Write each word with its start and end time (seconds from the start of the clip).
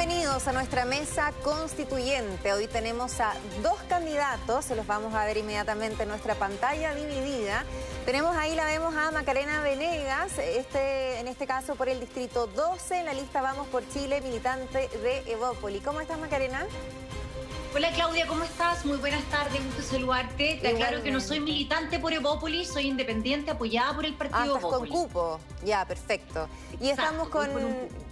Bienvenidos 0.00 0.48
a 0.48 0.52
nuestra 0.52 0.86
mesa 0.86 1.30
constituyente. 1.44 2.54
Hoy 2.54 2.66
tenemos 2.68 3.20
a 3.20 3.34
dos 3.62 3.78
candidatos, 3.86 4.64
se 4.64 4.74
los 4.74 4.86
vamos 4.86 5.12
a 5.12 5.26
ver 5.26 5.36
inmediatamente 5.36 6.04
en 6.04 6.08
nuestra 6.08 6.34
pantalla 6.36 6.94
dividida. 6.94 7.66
Tenemos 8.06 8.34
ahí, 8.34 8.54
la 8.54 8.64
vemos 8.64 8.94
a 8.96 9.10
Macarena 9.10 9.60
Venegas, 9.62 10.38
este, 10.38 11.20
en 11.20 11.28
este 11.28 11.46
caso 11.46 11.74
por 11.74 11.90
el 11.90 12.00
distrito 12.00 12.46
12, 12.46 13.00
en 13.00 13.04
la 13.04 13.12
lista 13.12 13.42
Vamos 13.42 13.68
por 13.68 13.86
Chile, 13.90 14.22
militante 14.22 14.88
de 14.88 15.18
Evópoli. 15.30 15.80
¿Cómo 15.80 16.00
estás 16.00 16.18
Macarena? 16.18 16.64
Hola 17.74 17.92
Claudia, 17.92 18.26
¿cómo 18.26 18.42
estás? 18.42 18.86
Muy 18.86 18.96
buenas 18.96 19.22
tardes, 19.24 19.62
gusto 19.66 19.82
saludarte. 19.82 20.60
Te 20.62 20.68
aclaro 20.68 21.02
que 21.02 21.10
no 21.10 21.20
soy 21.20 21.40
militante 21.40 21.98
por 21.98 22.14
Evópolis, 22.14 22.68
soy 22.68 22.88
independiente 22.88 23.50
apoyada 23.50 23.94
por 23.94 24.06
el 24.06 24.14
partido 24.14 24.56
ah, 24.56 24.60
con 24.60 24.88
cupo. 24.88 25.38
Ya, 25.62 25.84
perfecto. 25.84 26.48
Y 26.80 26.88
estamos 26.88 27.28
con, 27.28 27.50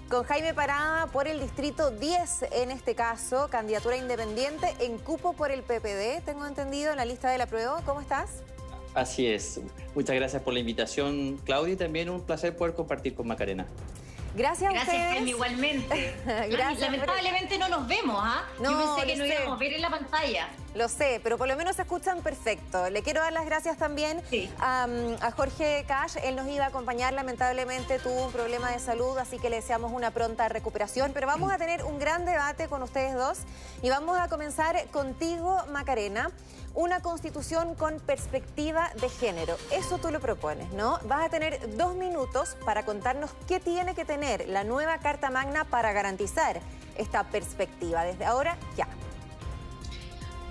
con 0.09 0.25
Jaime 0.25 0.55
Parada 0.55 1.07
por 1.07 1.29
el 1.29 1.39
distrito 1.39 1.91
10, 1.91 2.47
en 2.53 2.71
este 2.71 2.95
caso, 2.95 3.49
candidatura 3.51 3.97
independiente 3.97 4.75
en 4.81 4.99
cupo 4.99 5.35
por 5.35 5.51
el 5.51 5.63
PPD, 5.63 6.25
tengo 6.25 6.47
entendido, 6.47 6.91
en 6.91 6.97
la 6.97 7.05
lista 7.05 7.31
de 7.31 7.39
la 7.39 7.47
prueba. 7.47 7.83
¿Cómo 7.85 8.01
estás? 8.01 8.43
Así 8.95 9.27
es. 9.27 9.61
Muchas 9.95 10.17
gracias 10.17 10.43
por 10.43 10.55
la 10.55 10.61
invitación, 10.61 11.39
Claudia, 11.45 11.75
y 11.75 11.77
también 11.77 12.09
un 12.09 12.23
placer 12.23 12.57
poder 12.57 12.75
compartir 12.75 13.15
con 13.15 13.27
Macarena. 13.27 13.67
Gracias, 14.39 14.73
Gracias 14.73 14.97
a 14.97 15.09
ustedes. 15.09 15.29
igualmente. 15.29 16.15
Gracias, 16.25 16.81
Lamentablemente 16.81 17.59
no 17.59 17.69
nos 17.69 17.89
vemos, 17.89 18.17
¿ah? 18.21 18.45
No, 18.61 18.71
Yo 18.71 18.95
pensé 18.97 19.13
que 19.13 19.19
no 19.19 19.27
íbamos 19.27 19.57
a 19.57 19.59
ver 19.59 19.73
en 19.73 19.83
la 19.83 19.91
pantalla. 19.91 20.49
Lo 20.75 20.89
sé, 20.89 21.21
pero 21.25 21.37
por 21.37 21.49
lo 21.49 21.57
menos 21.57 21.75
se 21.75 21.83
escuchan 21.83 22.23
perfecto. 22.23 22.89
Le 22.89 23.03
quiero 23.03 23.21
dar 23.21 23.33
las 23.33 23.45
gracias 23.47 23.79
también 23.79 24.23
a, 24.61 24.87
a, 25.21 25.31
Jorge 25.33 25.85
Cash. 25.89 26.19
Él 26.23 26.37
nos 26.37 26.47
iba 26.47 26.67
a 26.67 26.69
acompañar, 26.69 27.13
lamentablemente 27.15 27.99
tuvo 27.99 28.27
un 28.27 28.33
problema 28.33 28.71
de 28.71 28.79
salud, 28.79 29.19
así 29.19 29.39
que 29.41 29.51
le 29.51 29.57
deseamos 29.57 29.91
una 29.91 30.13
pronta 30.13 30.49
recuperación. 30.49 31.11
Pero 31.13 31.27
vamos 31.27 31.51
a 31.51 31.59
tener 31.59 31.83
un 31.83 31.99
gran 31.99 32.25
debate 32.25 32.69
con 32.69 32.83
ustedes 32.85 33.15
dos 33.15 33.39
y 33.83 33.91
vamos 33.91 34.19
a 34.19 34.29
comenzar 34.29 34.87
contigo, 34.93 35.59
Macarena 35.73 36.31
una 36.79 37.01
constitución 37.01 37.75
con 37.75 37.99
perspectiva 37.99 38.93
de 39.01 39.09
género. 39.09 39.57
Eso 39.73 39.99
tú 39.99 40.13
lo 40.13 40.21
propones, 40.21 40.71
¿no? 40.71 41.01
Vas 41.09 41.27
a 41.27 41.29
tener 41.29 41.77
dos 41.77 41.97
minutos 41.97 42.57
para 42.65 42.85
contarnos 42.85 43.33
qué 43.49 43.59
tiene 43.59 43.97
que 43.97 44.05
tener 44.05 44.49
la 44.49 44.63
nueva 44.63 44.99
Carta 44.99 45.29
Magna 45.29 45.65
para 45.65 45.93
garantizar 45.93 46.61
esta 46.97 47.25
perspectiva. 47.25 48.05
Desde 48.05 48.25
ahora, 48.25 48.57
ya. 48.77 48.87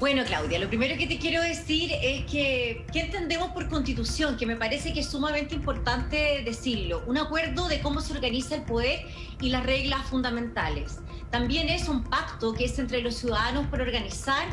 Bueno, 0.01 0.25
Claudia, 0.25 0.59
lo 0.59 0.67
primero 0.67 0.97
que 0.97 1.07
te 1.07 1.17
quiero 1.17 1.41
decir 1.41 1.93
es 1.93 2.25
que, 2.25 2.85
¿qué 2.91 2.99
entendemos 2.99 3.51
por 3.51 3.69
constitución? 3.69 4.35
Que 4.35 4.45
me 4.45 4.57
parece 4.57 4.91
que 4.91 4.99
es 4.99 5.09
sumamente 5.09 5.55
importante 5.55 6.41
decirlo. 6.43 7.03
Un 7.07 7.19
acuerdo 7.19 7.69
de 7.69 7.79
cómo 7.79 8.01
se 8.01 8.11
organiza 8.11 8.55
el 8.55 8.63
poder 8.63 8.99
y 9.39 9.47
las 9.47 9.65
reglas 9.65 10.05
fundamentales. 10.07 10.99
También 11.31 11.69
es 11.69 11.87
un 11.87 12.03
pacto 12.03 12.53
que 12.53 12.65
es 12.65 12.77
entre 12.79 13.01
los 13.01 13.15
ciudadanos 13.15 13.65
por 13.67 13.79
organizar 13.79 14.45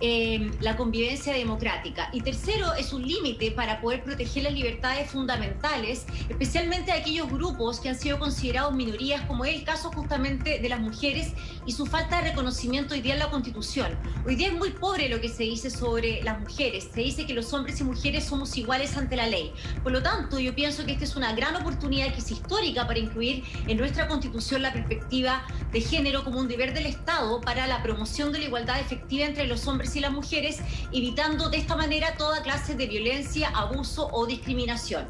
Em, 0.00 0.52
la 0.60 0.76
convivencia 0.76 1.32
democrática. 1.32 2.08
Y 2.12 2.20
tercero, 2.20 2.72
es 2.74 2.92
un 2.92 3.04
límite 3.04 3.50
para 3.50 3.80
poder 3.80 4.04
proteger 4.04 4.44
las 4.44 4.52
libertades 4.52 5.10
fundamentales, 5.10 6.06
especialmente 6.28 6.92
de 6.92 6.98
aquellos 6.98 7.28
grupos 7.28 7.80
que 7.80 7.88
han 7.88 7.98
sido 7.98 8.20
considerados 8.20 8.72
minorías, 8.74 9.22
como 9.22 9.44
es 9.44 9.56
el 9.56 9.64
caso 9.64 9.90
justamente 9.90 10.60
de 10.60 10.68
las 10.68 10.78
mujeres 10.78 11.32
y 11.66 11.72
su 11.72 11.84
falta 11.84 12.22
de 12.22 12.30
reconocimiento 12.30 12.94
hoy 12.94 13.00
día 13.00 13.14
en 13.14 13.18
la 13.18 13.30
Constitución. 13.30 13.98
Hoy 14.24 14.36
día 14.36 14.48
es 14.48 14.54
muy 14.54 14.70
pobre 14.70 15.08
lo 15.08 15.20
que 15.20 15.28
se 15.28 15.42
dice 15.42 15.68
sobre 15.68 16.22
las 16.22 16.38
mujeres. 16.38 16.90
Se 16.94 17.00
dice 17.00 17.26
que 17.26 17.34
los 17.34 17.52
hombres 17.52 17.80
y 17.80 17.84
mujeres 17.84 18.24
somos 18.24 18.56
iguales 18.56 18.96
ante 18.96 19.16
la 19.16 19.26
ley. 19.26 19.52
Por 19.82 19.90
lo 19.90 20.00
tanto, 20.00 20.38
yo 20.38 20.54
pienso 20.54 20.86
que 20.86 20.92
esta 20.92 21.06
es 21.06 21.16
una 21.16 21.32
gran 21.32 21.56
oportunidad 21.56 22.12
que 22.12 22.20
es 22.20 22.30
histórica 22.30 22.86
para 22.86 23.00
incluir 23.00 23.42
en 23.66 23.76
nuestra 23.76 24.06
Constitución 24.06 24.62
la 24.62 24.72
perspectiva 24.72 25.44
de 25.72 25.80
género 25.80 26.22
como 26.22 26.38
un 26.38 26.46
deber 26.46 26.72
del 26.72 26.86
Estado 26.86 27.40
para 27.40 27.66
la 27.66 27.82
promoción 27.82 28.30
de 28.30 28.38
la 28.38 28.44
igualdad 28.44 28.78
efectiva 28.78 29.26
entre 29.26 29.48
los 29.48 29.66
hombres 29.66 29.87
y 29.96 30.00
las 30.00 30.12
mujeres, 30.12 30.58
evitando 30.92 31.48
de 31.50 31.58
esta 31.58 31.76
manera 31.76 32.16
toda 32.16 32.42
clase 32.42 32.74
de 32.74 32.86
violencia, 32.86 33.48
abuso 33.48 34.08
o 34.12 34.26
discriminación. 34.26 35.08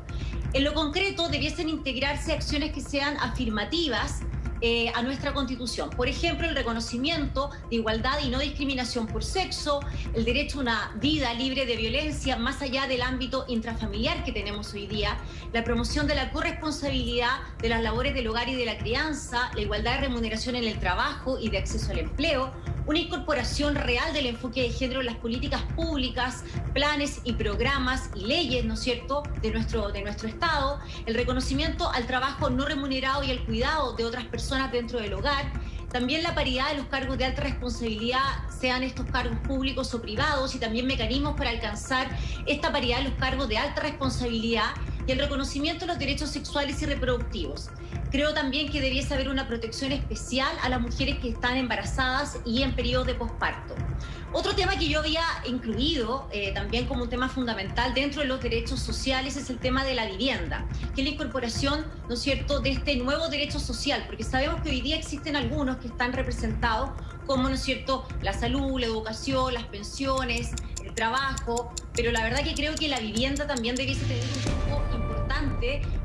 En 0.52 0.64
lo 0.64 0.74
concreto, 0.74 1.28
debiesen 1.28 1.68
integrarse 1.68 2.32
acciones 2.32 2.72
que 2.72 2.80
sean 2.80 3.16
afirmativas 3.18 4.20
eh, 4.60 4.90
a 4.94 5.02
nuestra 5.02 5.32
constitución. 5.32 5.90
Por 5.90 6.08
ejemplo, 6.08 6.48
el 6.48 6.54
reconocimiento 6.54 7.50
de 7.70 7.76
igualdad 7.76 8.18
y 8.24 8.28
no 8.28 8.38
discriminación 8.38 9.06
por 9.06 9.22
sexo, 9.22 9.80
el 10.14 10.24
derecho 10.24 10.58
a 10.58 10.62
una 10.62 10.92
vida 11.00 11.32
libre 11.34 11.64
de 11.64 11.76
violencia 11.76 12.36
más 12.36 12.60
allá 12.62 12.86
del 12.86 13.02
ámbito 13.02 13.44
intrafamiliar 13.48 14.24
que 14.24 14.32
tenemos 14.32 14.72
hoy 14.74 14.86
día, 14.86 15.16
la 15.52 15.62
promoción 15.62 16.06
de 16.06 16.14
la 16.14 16.30
corresponsabilidad 16.30 17.38
de 17.60 17.68
las 17.68 17.82
labores 17.82 18.14
del 18.14 18.26
hogar 18.26 18.48
y 18.48 18.54
de 18.54 18.64
la 18.64 18.78
crianza, 18.78 19.50
la 19.54 19.60
igualdad 19.60 19.94
de 19.94 20.00
remuneración 20.02 20.56
en 20.56 20.64
el 20.64 20.78
trabajo 20.78 21.38
y 21.38 21.50
de 21.50 21.58
acceso 21.58 21.92
al 21.92 22.00
empleo, 22.00 22.52
una 22.86 22.98
incorporación 22.98 23.74
real 23.74 24.14
del 24.14 24.26
enfoque 24.26 24.62
de 24.62 24.70
género 24.70 25.00
en 25.00 25.06
las 25.06 25.16
políticas 25.16 25.60
públicas, 25.76 26.42
planes 26.72 27.20
y 27.22 27.34
programas 27.34 28.08
y 28.14 28.24
leyes, 28.24 28.64
¿no 28.64 28.76
cierto?, 28.76 29.24
de 29.42 29.50
nuestro, 29.50 29.90
de 29.90 30.02
nuestro 30.02 30.26
Estado, 30.26 30.80
el 31.04 31.14
reconocimiento 31.14 31.90
al 31.90 32.06
trabajo 32.06 32.48
no 32.48 32.64
remunerado 32.64 33.22
y 33.22 33.30
al 33.30 33.44
cuidado 33.44 33.92
de 33.94 34.06
otras 34.06 34.24
personas 34.24 34.47
dentro 34.72 34.98
del 34.98 35.12
hogar, 35.12 35.52
también 35.90 36.22
la 36.22 36.34
paridad 36.34 36.70
de 36.70 36.78
los 36.78 36.86
cargos 36.86 37.18
de 37.18 37.26
alta 37.26 37.42
responsabilidad, 37.42 38.48
sean 38.48 38.82
estos 38.82 39.06
cargos 39.06 39.38
públicos 39.40 39.92
o 39.94 40.00
privados, 40.00 40.54
y 40.54 40.58
también 40.58 40.86
mecanismos 40.86 41.36
para 41.36 41.50
alcanzar 41.50 42.08
esta 42.46 42.72
paridad 42.72 42.98
de 42.98 43.04
los 43.04 43.14
cargos 43.14 43.48
de 43.48 43.58
alta 43.58 43.82
responsabilidad 43.82 44.70
y 45.06 45.12
el 45.12 45.18
reconocimiento 45.18 45.80
de 45.80 45.86
los 45.88 45.98
derechos 45.98 46.30
sexuales 46.30 46.80
y 46.82 46.86
reproductivos. 46.86 47.70
Creo 48.10 48.32
también 48.32 48.70
que 48.70 48.80
debiese 48.80 49.14
haber 49.14 49.28
una 49.28 49.46
protección 49.46 49.92
especial 49.92 50.50
a 50.62 50.70
las 50.70 50.80
mujeres 50.80 51.18
que 51.18 51.28
están 51.28 51.56
embarazadas 51.56 52.38
y 52.46 52.62
en 52.62 52.74
periodo 52.74 53.04
de 53.04 53.14
posparto. 53.14 53.74
Otro 54.32 54.54
tema 54.54 54.78
que 54.78 54.88
yo 54.88 55.00
había 55.00 55.24
incluido 55.46 56.28
eh, 56.30 56.52
también 56.52 56.86
como 56.86 57.02
un 57.02 57.08
tema 57.08 57.30
fundamental 57.30 57.94
dentro 57.94 58.20
de 58.20 58.28
los 58.28 58.42
derechos 58.42 58.78
sociales 58.78 59.36
es 59.36 59.48
el 59.48 59.58
tema 59.58 59.84
de 59.84 59.94
la 59.94 60.04
vivienda, 60.04 60.66
que 60.94 61.00
es 61.00 61.08
la 61.08 61.14
incorporación, 61.14 61.86
¿no 62.08 62.14
es 62.14 62.20
cierto?, 62.20 62.60
de 62.60 62.70
este 62.70 62.96
nuevo 62.96 63.28
derecho 63.28 63.58
social, 63.58 64.04
porque 64.06 64.24
sabemos 64.24 64.60
que 64.60 64.68
hoy 64.68 64.82
día 64.82 64.96
existen 64.96 65.34
algunos 65.34 65.78
que 65.78 65.88
están 65.88 66.12
representados 66.12 66.90
como, 67.26 67.48
¿no 67.48 67.54
es 67.54 67.62
cierto?, 67.62 68.06
la 68.20 68.34
salud, 68.34 68.78
la 68.78 68.86
educación, 68.86 69.54
las 69.54 69.64
pensiones, 69.64 70.50
el 70.84 70.94
trabajo, 70.94 71.72
pero 71.94 72.12
la 72.12 72.22
verdad 72.22 72.42
que 72.44 72.54
creo 72.54 72.74
que 72.74 72.88
la 72.88 73.00
vivienda 73.00 73.46
también 73.46 73.76
debiese 73.76 74.04
tener 74.04 74.67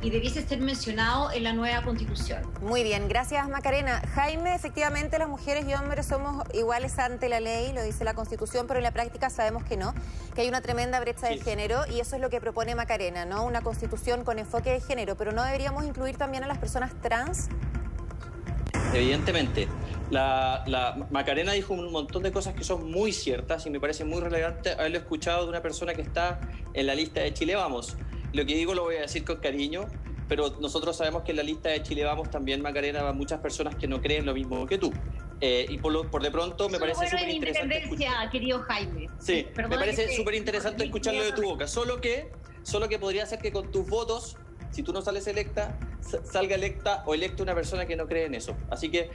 y 0.01 0.09
debiese 0.09 0.45
ser 0.47 0.59
mencionado 0.59 1.31
en 1.31 1.43
la 1.43 1.53
nueva 1.53 1.81
constitución. 1.83 2.41
Muy 2.61 2.83
bien, 2.83 3.07
gracias 3.07 3.47
Macarena. 3.47 4.01
Jaime, 4.13 4.55
efectivamente 4.55 5.17
las 5.17 5.27
mujeres 5.27 5.65
y 5.67 5.73
hombres 5.73 6.05
somos 6.05 6.43
iguales 6.53 6.99
ante 6.99 7.29
la 7.29 7.39
ley, 7.39 7.71
lo 7.73 7.83
dice 7.83 8.03
la 8.03 8.13
constitución, 8.13 8.67
pero 8.67 8.79
en 8.79 8.83
la 8.83 8.91
práctica 8.91 9.29
sabemos 9.29 9.63
que 9.63 9.77
no, 9.77 9.93
que 10.35 10.41
hay 10.41 10.49
una 10.49 10.61
tremenda 10.61 10.99
brecha 10.99 11.27
de 11.27 11.39
género 11.39 11.81
y 11.89 11.99
eso 11.99 12.15
es 12.15 12.21
lo 12.21 12.29
que 12.29 12.41
propone 12.41 12.75
Macarena, 12.75 13.25
¿no? 13.25 13.45
Una 13.45 13.61
constitución 13.61 14.23
con 14.23 14.39
enfoque 14.39 14.71
de 14.71 14.81
género, 14.81 15.15
pero 15.15 15.31
¿no 15.31 15.43
deberíamos 15.43 15.85
incluir 15.85 16.17
también 16.17 16.43
a 16.43 16.47
las 16.47 16.57
personas 16.57 16.91
trans? 17.01 17.49
Evidentemente. 18.93 19.67
La, 20.11 20.63
la, 20.67 21.07
Macarena 21.09 21.53
dijo 21.53 21.73
un 21.73 21.91
montón 21.91 22.21
de 22.21 22.31
cosas 22.31 22.53
que 22.53 22.63
son 22.63 22.91
muy 22.91 23.13
ciertas 23.13 23.65
y 23.65 23.71
me 23.71 23.79
parece 23.79 24.05
muy 24.05 24.21
relevante 24.21 24.73
haberlo 24.73 24.99
escuchado 24.99 25.43
de 25.45 25.49
una 25.49 25.61
persona 25.61 25.95
que 25.95 26.03
está 26.03 26.39
en 26.73 26.85
la 26.85 26.93
lista 26.93 27.21
de 27.21 27.33
Chile 27.33 27.55
Vamos. 27.55 27.97
Lo 28.33 28.45
que 28.45 28.55
digo 28.55 28.73
lo 28.73 28.83
voy 28.83 28.95
a 28.95 29.01
decir 29.01 29.23
con 29.23 29.37
cariño, 29.37 29.85
pero 30.27 30.57
nosotros 30.59 30.97
sabemos 30.97 31.23
que 31.23 31.31
en 31.31 31.37
la 31.37 31.43
lista 31.43 31.69
de 31.69 31.83
Chile 31.83 32.03
Vamos 32.03 32.29
también, 32.31 32.61
Macarena, 32.61 33.03
va 33.03 33.13
muchas 33.13 33.39
personas 33.39 33.75
que 33.75 33.87
no 33.87 34.01
creen 34.01 34.25
lo 34.25 34.33
mismo 34.33 34.65
que 34.65 34.77
tú. 34.79 34.91
Eh, 35.39 35.65
y 35.69 35.77
por, 35.77 36.09
por, 36.09 36.23
de 36.23 36.31
pronto 36.31 36.69
me 36.69 36.79
parece 36.79 37.07
súper 37.09 37.29
interesante. 37.29 37.83
querido 38.31 38.59
Jaime. 38.61 39.07
Sí, 39.19 39.47
me 39.55 39.69
parece 39.69 40.15
súper 40.15 40.35
interesante 40.35 40.83
escucharlo 40.85 41.23
de 41.23 41.31
tu 41.33 41.43
boca. 41.43 41.67
Solo 41.67 42.01
que, 42.01 42.31
solo 42.63 42.89
que 42.89 42.97
podría 42.97 43.25
ser 43.25 43.39
que 43.39 43.51
con 43.51 43.69
tus 43.71 43.87
votos, 43.87 44.37
si 44.71 44.81
tú 44.81 44.93
no 44.93 45.01
sales 45.01 45.27
electa, 45.27 45.77
salga 46.23 46.55
electa 46.55 47.03
o 47.05 47.13
electa 47.13 47.43
una 47.43 47.53
persona 47.53 47.85
que 47.85 47.95
no 47.95 48.07
cree 48.07 48.25
en 48.25 48.35
eso. 48.35 48.55
Así 48.71 48.89
que 48.89 49.11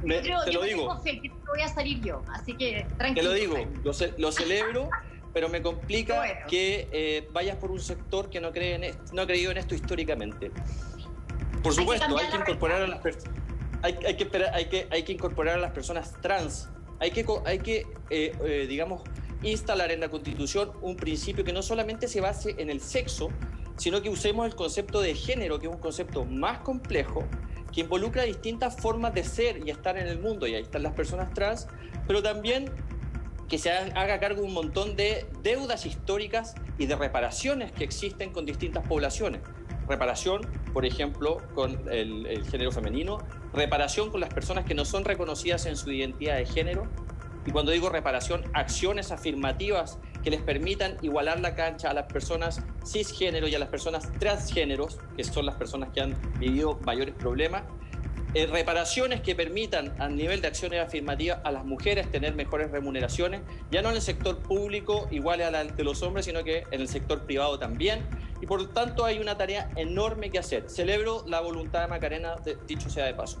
te 0.00 0.52
lo 0.52 0.62
digo. 0.62 0.98
Fe, 1.02 1.20
que 1.20 1.28
voy 1.28 1.62
a 1.62 1.68
salir 1.68 2.00
yo, 2.00 2.22
así 2.32 2.56
que 2.56 2.86
tranquilo. 2.96 3.32
Te 3.32 3.46
lo 3.46 3.56
digo, 3.56 3.70
lo, 3.84 3.92
lo 4.16 4.32
celebro. 4.32 4.88
pero 5.32 5.48
me 5.48 5.62
complica 5.62 6.46
que 6.46 6.88
eh, 6.92 7.28
vayas 7.32 7.56
por 7.56 7.70
un 7.70 7.80
sector 7.80 8.28
que 8.28 8.40
no, 8.40 8.52
cree 8.52 8.74
en 8.74 8.96
no 9.12 9.22
ha 9.22 9.26
creído 9.26 9.50
en 9.50 9.58
esto 9.58 9.74
históricamente. 9.74 10.50
Por 11.62 11.72
supuesto, 11.72 12.18
hay 12.18 12.28
que, 12.28 12.36
incorporar 12.36 12.82
a 12.82 12.86
las 12.86 13.00
hay, 13.82 13.96
hay, 14.06 14.16
que 14.16 14.28
hay, 14.52 14.64
que, 14.66 14.86
hay 14.90 15.02
que 15.04 15.12
incorporar 15.12 15.56
a 15.56 15.60
las 15.60 15.72
personas 15.72 16.12
trans. 16.20 16.68
Hay 16.98 17.10
que, 17.10 17.24
hay 17.44 17.58
que 17.58 17.86
eh, 18.10 18.32
eh, 18.44 18.66
digamos, 18.68 19.02
instalar 19.42 19.90
en 19.90 20.00
la 20.00 20.08
Constitución 20.08 20.72
un 20.82 20.96
principio 20.96 21.44
que 21.44 21.52
no 21.52 21.62
solamente 21.62 22.08
se 22.08 22.20
base 22.20 22.54
en 22.58 22.70
el 22.70 22.80
sexo, 22.80 23.30
sino 23.76 24.02
que 24.02 24.08
usemos 24.08 24.46
el 24.46 24.54
concepto 24.54 25.00
de 25.00 25.14
género, 25.14 25.58
que 25.58 25.66
es 25.66 25.72
un 25.72 25.80
concepto 25.80 26.24
más 26.24 26.58
complejo, 26.58 27.24
que 27.72 27.80
involucra 27.80 28.22
distintas 28.24 28.76
formas 28.76 29.14
de 29.14 29.24
ser 29.24 29.66
y 29.66 29.70
estar 29.70 29.96
en 29.96 30.06
el 30.06 30.20
mundo, 30.20 30.46
y 30.46 30.54
ahí 30.54 30.62
están 30.62 30.82
las 30.82 30.92
personas 30.92 31.32
trans, 31.32 31.66
pero 32.06 32.22
también 32.22 32.70
que 33.52 33.58
se 33.58 33.70
haga 33.70 34.18
cargo 34.18 34.40
de 34.40 34.46
un 34.46 34.54
montón 34.54 34.96
de 34.96 35.26
deudas 35.42 35.84
históricas 35.84 36.54
y 36.78 36.86
de 36.86 36.96
reparaciones 36.96 37.70
que 37.70 37.84
existen 37.84 38.32
con 38.32 38.46
distintas 38.46 38.88
poblaciones. 38.88 39.42
reparación, 39.86 40.40
por 40.72 40.86
ejemplo, 40.86 41.36
con 41.54 41.86
el, 41.92 42.46
género 42.50 42.72
femenino, 42.72 43.18
reparación 43.52 44.10
con 44.10 44.20
las 44.20 44.32
personas 44.32 44.64
que 44.64 44.72
no 44.72 44.86
son 44.86 45.04
reconocidas 45.04 45.66
en 45.66 45.76
su 45.76 45.92
identidad 45.92 46.38
de 46.38 46.46
género, 46.46 46.88
y 47.44 47.50
cuando 47.50 47.72
digo 47.72 47.90
reparación, 47.90 48.42
acciones 48.54 49.12
afirmativas 49.12 49.98
que 50.24 50.30
les 50.30 50.40
permitan 50.40 50.96
igualar 51.02 51.38
la 51.40 51.54
cancha 51.54 51.90
a 51.90 51.92
las 51.92 52.06
personas 52.10 52.62
cisgénero 52.86 53.48
y 53.48 53.54
a 53.54 53.58
las 53.58 53.68
personas 53.68 54.10
transgéneros, 54.18 54.98
que 55.14 55.24
son 55.24 55.44
las 55.44 55.56
personas 55.56 55.90
que 55.90 56.00
han 56.00 56.16
vivido 56.38 56.80
mayores 56.86 57.14
problemas, 57.14 57.64
eh, 58.34 58.46
reparaciones 58.46 59.20
que 59.20 59.34
permitan 59.34 59.94
a 59.98 60.08
nivel 60.08 60.40
de 60.40 60.48
acciones 60.48 60.80
afirmativas 60.80 61.40
a 61.44 61.52
las 61.52 61.64
mujeres 61.64 62.10
tener 62.10 62.34
mejores 62.34 62.70
remuneraciones, 62.70 63.42
ya 63.70 63.82
no 63.82 63.90
en 63.90 63.96
el 63.96 64.02
sector 64.02 64.38
público 64.38 65.06
igual 65.10 65.42
a 65.42 65.50
la 65.50 65.64
de 65.64 65.84
los 65.84 66.02
hombres, 66.02 66.24
sino 66.24 66.42
que 66.42 66.64
en 66.70 66.80
el 66.80 66.88
sector 66.88 67.24
privado 67.24 67.58
también. 67.58 68.06
Y 68.40 68.46
por 68.46 68.60
lo 68.60 68.68
tanto 68.70 69.04
hay 69.04 69.18
una 69.18 69.36
tarea 69.36 69.70
enorme 69.76 70.30
que 70.30 70.38
hacer. 70.38 70.68
Celebro 70.68 71.24
la 71.28 71.40
voluntad 71.40 71.82
de 71.82 71.88
Macarena, 71.88 72.36
dicho 72.66 72.90
sea 72.90 73.04
de 73.04 73.14
paso. 73.14 73.40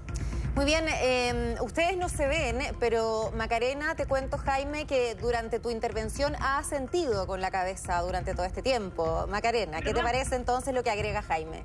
Muy 0.54 0.66
bien, 0.66 0.84
em, 1.00 1.54
ustedes 1.62 1.96
no 1.96 2.10
se 2.10 2.28
ven, 2.28 2.58
pero 2.78 3.32
Macarena, 3.34 3.94
te 3.94 4.04
cuento 4.04 4.36
Jaime 4.36 4.86
que 4.86 5.14
durante 5.14 5.58
tu 5.58 5.70
intervención 5.70 6.36
ha 6.40 6.62
sentido 6.62 7.26
con 7.26 7.40
la 7.40 7.50
cabeza 7.50 7.98
durante 8.02 8.34
todo 8.34 8.44
este 8.44 8.60
tiempo. 8.60 9.26
Macarena, 9.28 9.80
¿qué 9.80 9.94
te 9.94 10.02
parece 10.02 10.36
entonces 10.36 10.74
lo 10.74 10.82
que 10.82 10.90
agrega 10.90 11.22
Jaime? 11.22 11.64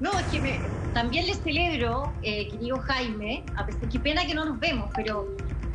No, 0.00 0.18
es 0.18 0.26
que 0.26 0.62
también 0.94 1.26
les 1.26 1.42
celebro, 1.42 2.14
eh, 2.22 2.48
querido 2.50 2.78
Jaime, 2.78 3.44
a 3.56 3.66
pesar 3.66 3.88
qué 3.88 4.00
pena 4.00 4.26
que 4.26 4.34
no 4.34 4.44
nos 4.44 4.58
vemos, 4.58 4.90
pero, 4.96 5.26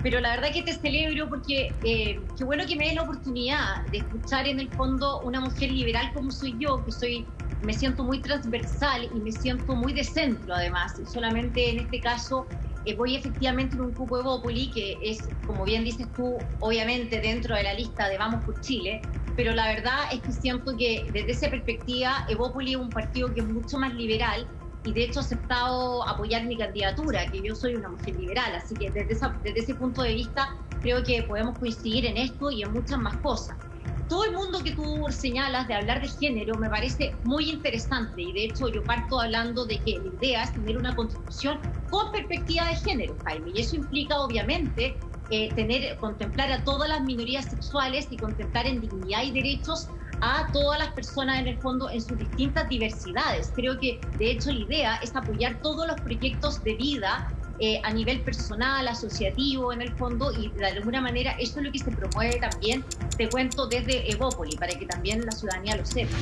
pero 0.01 0.19
la 0.19 0.35
verdad 0.35 0.51
que 0.51 0.63
te 0.63 0.73
celebro 0.73 1.29
porque 1.29 1.71
eh, 1.83 2.19
qué 2.37 2.43
bueno 2.43 2.65
que 2.67 2.75
me 2.75 2.85
des 2.85 2.95
la 2.95 3.03
oportunidad 3.03 3.85
de 3.91 3.99
escuchar 3.99 4.47
en 4.47 4.59
el 4.59 4.69
fondo 4.69 5.21
una 5.21 5.39
mujer 5.39 5.71
liberal 5.71 6.11
como 6.13 6.31
soy 6.31 6.55
yo, 6.59 6.83
que 6.83 6.91
soy 6.91 7.25
me 7.61 7.73
siento 7.73 8.03
muy 8.03 8.21
transversal 8.21 9.09
y 9.13 9.19
me 9.19 9.31
siento 9.31 9.75
muy 9.75 9.93
de 9.93 10.03
centro 10.03 10.53
además. 10.53 10.93
Solamente 11.11 11.69
en 11.69 11.79
este 11.79 12.01
caso 12.01 12.47
eh, 12.85 12.95
voy 12.95 13.15
efectivamente 13.15 13.75
en 13.75 13.81
un 13.81 13.93
cupo 13.93 14.17
de 14.17 14.23
Bópoli, 14.23 14.69
que 14.71 14.97
es, 15.01 15.27
como 15.45 15.63
bien 15.63 15.83
dices 15.83 16.07
tú, 16.13 16.37
obviamente 16.59 17.19
dentro 17.19 17.55
de 17.55 17.63
la 17.63 17.73
lista 17.73 18.07
de 18.09 18.17
Vamos 18.17 18.43
por 18.43 18.59
Chile, 18.61 19.01
pero 19.35 19.53
la 19.53 19.67
verdad 19.67 20.03
es 20.11 20.21
que 20.21 20.31
siento 20.31 20.75
que 20.77 21.05
desde 21.11 21.31
esa 21.31 21.49
perspectiva 21.49 22.25
Evópoli 22.29 22.71
es 22.71 22.77
un 22.77 22.89
partido 22.89 23.33
que 23.33 23.41
es 23.41 23.47
mucho 23.47 23.77
más 23.77 23.93
liberal 23.93 24.47
y 24.85 24.93
de 24.93 25.05
hecho 25.05 25.19
ha 25.19 25.23
aceptado 25.23 26.07
apoyar 26.07 26.45
mi 26.45 26.57
candidatura, 26.57 27.25
que 27.31 27.41
yo 27.41 27.55
soy 27.55 27.75
una 27.75 27.89
mujer 27.89 28.15
liberal, 28.15 28.55
así 28.55 28.75
que 28.75 28.91
desde, 28.91 29.15
desde 29.43 29.59
ese 29.59 29.75
punto 29.75 30.03
de 30.03 30.13
vista 30.13 30.55
creo 30.81 31.03
que 31.03 31.23
podemos 31.23 31.57
coincidir 31.57 32.05
en 32.05 32.17
esto 32.17 32.51
y 32.51 32.61
en 32.61 32.71
muchas 32.71 32.99
más 32.99 33.17
cosas. 33.17 33.57
Todo 34.07 34.23
el 34.25 34.33
mundo 34.33 34.61
que 34.63 34.73
tú 34.73 35.05
señalas 35.09 35.67
de 35.67 35.73
hablar 35.73 36.01
de 36.01 36.07
género 36.07 36.55
me 36.57 36.69
parece 36.69 37.17
muy 37.23 37.49
interesante 37.49 38.21
y 38.21 38.33
de 38.33 38.45
hecho 38.45 38.67
yo 38.67 38.83
parto 38.83 39.19
hablando 39.19 39.65
de 39.65 39.79
que 39.79 39.99
la 39.99 40.15
idea 40.15 40.43
es 40.43 40.53
tener 40.53 40.77
una 40.77 40.95
constitución 40.95 41.59
con 41.89 42.11
perspectiva 42.11 42.67
de 42.67 42.75
género, 42.75 43.17
Jaime, 43.25 43.51
y 43.53 43.61
eso 43.61 43.75
implica 43.75 44.19
obviamente 44.19 44.99
eh, 45.31 45.51
tener, 45.55 45.97
contemplar 45.97 46.51
a 46.51 46.63
todas 46.63 46.87
las 46.87 47.01
minorías 47.01 47.49
sexuales 47.49 48.07
y 48.11 48.17
contemplar 48.17 48.67
en 48.67 48.79
dignidad 48.79 49.23
y 49.23 49.31
derechos 49.31 49.87
a 50.21 50.49
todas 50.53 50.77
las 50.77 50.93
personas 50.93 51.39
en 51.39 51.47
el 51.47 51.59
fondo 51.59 51.89
en 51.89 52.01
sus 52.01 52.17
distintas 52.17 52.69
diversidades. 52.69 53.51
Creo 53.55 53.79
que 53.79 53.99
de 54.19 54.31
hecho 54.31 54.51
la 54.51 54.59
idea 54.59 54.95
es 54.97 55.15
apoyar 55.15 55.59
todos 55.61 55.87
los 55.87 55.99
proyectos 56.01 56.63
de 56.63 56.75
vida 56.75 57.27
eh, 57.59 57.79
a 57.83 57.91
nivel 57.91 58.21
personal, 58.21 58.87
asociativo 58.87 59.71
en 59.71 59.81
el 59.81 59.93
fondo 59.93 60.31
y 60.33 60.49
de 60.49 60.65
alguna 60.65 60.99
manera 61.01 61.31
eso 61.39 61.59
es 61.59 61.65
lo 61.65 61.71
que 61.71 61.79
se 61.79 61.91
promueve 61.91 62.37
también, 62.39 62.83
te 63.17 63.29
cuento 63.29 63.67
desde 63.67 64.11
Evópoli, 64.11 64.55
para 64.57 64.73
que 64.73 64.85
también 64.85 65.25
la 65.25 65.31
ciudadanía 65.31 65.75
lo 65.75 65.85
sepa. 65.85 66.17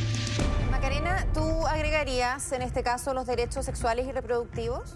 Macarena, 0.69 1.25
¿tú 1.33 1.65
agregarías 1.67 2.51
en 2.51 2.61
este 2.61 2.83
caso 2.83 3.13
los 3.13 3.25
derechos 3.25 3.65
sexuales 3.65 4.07
y 4.07 4.11
reproductivos? 4.11 4.95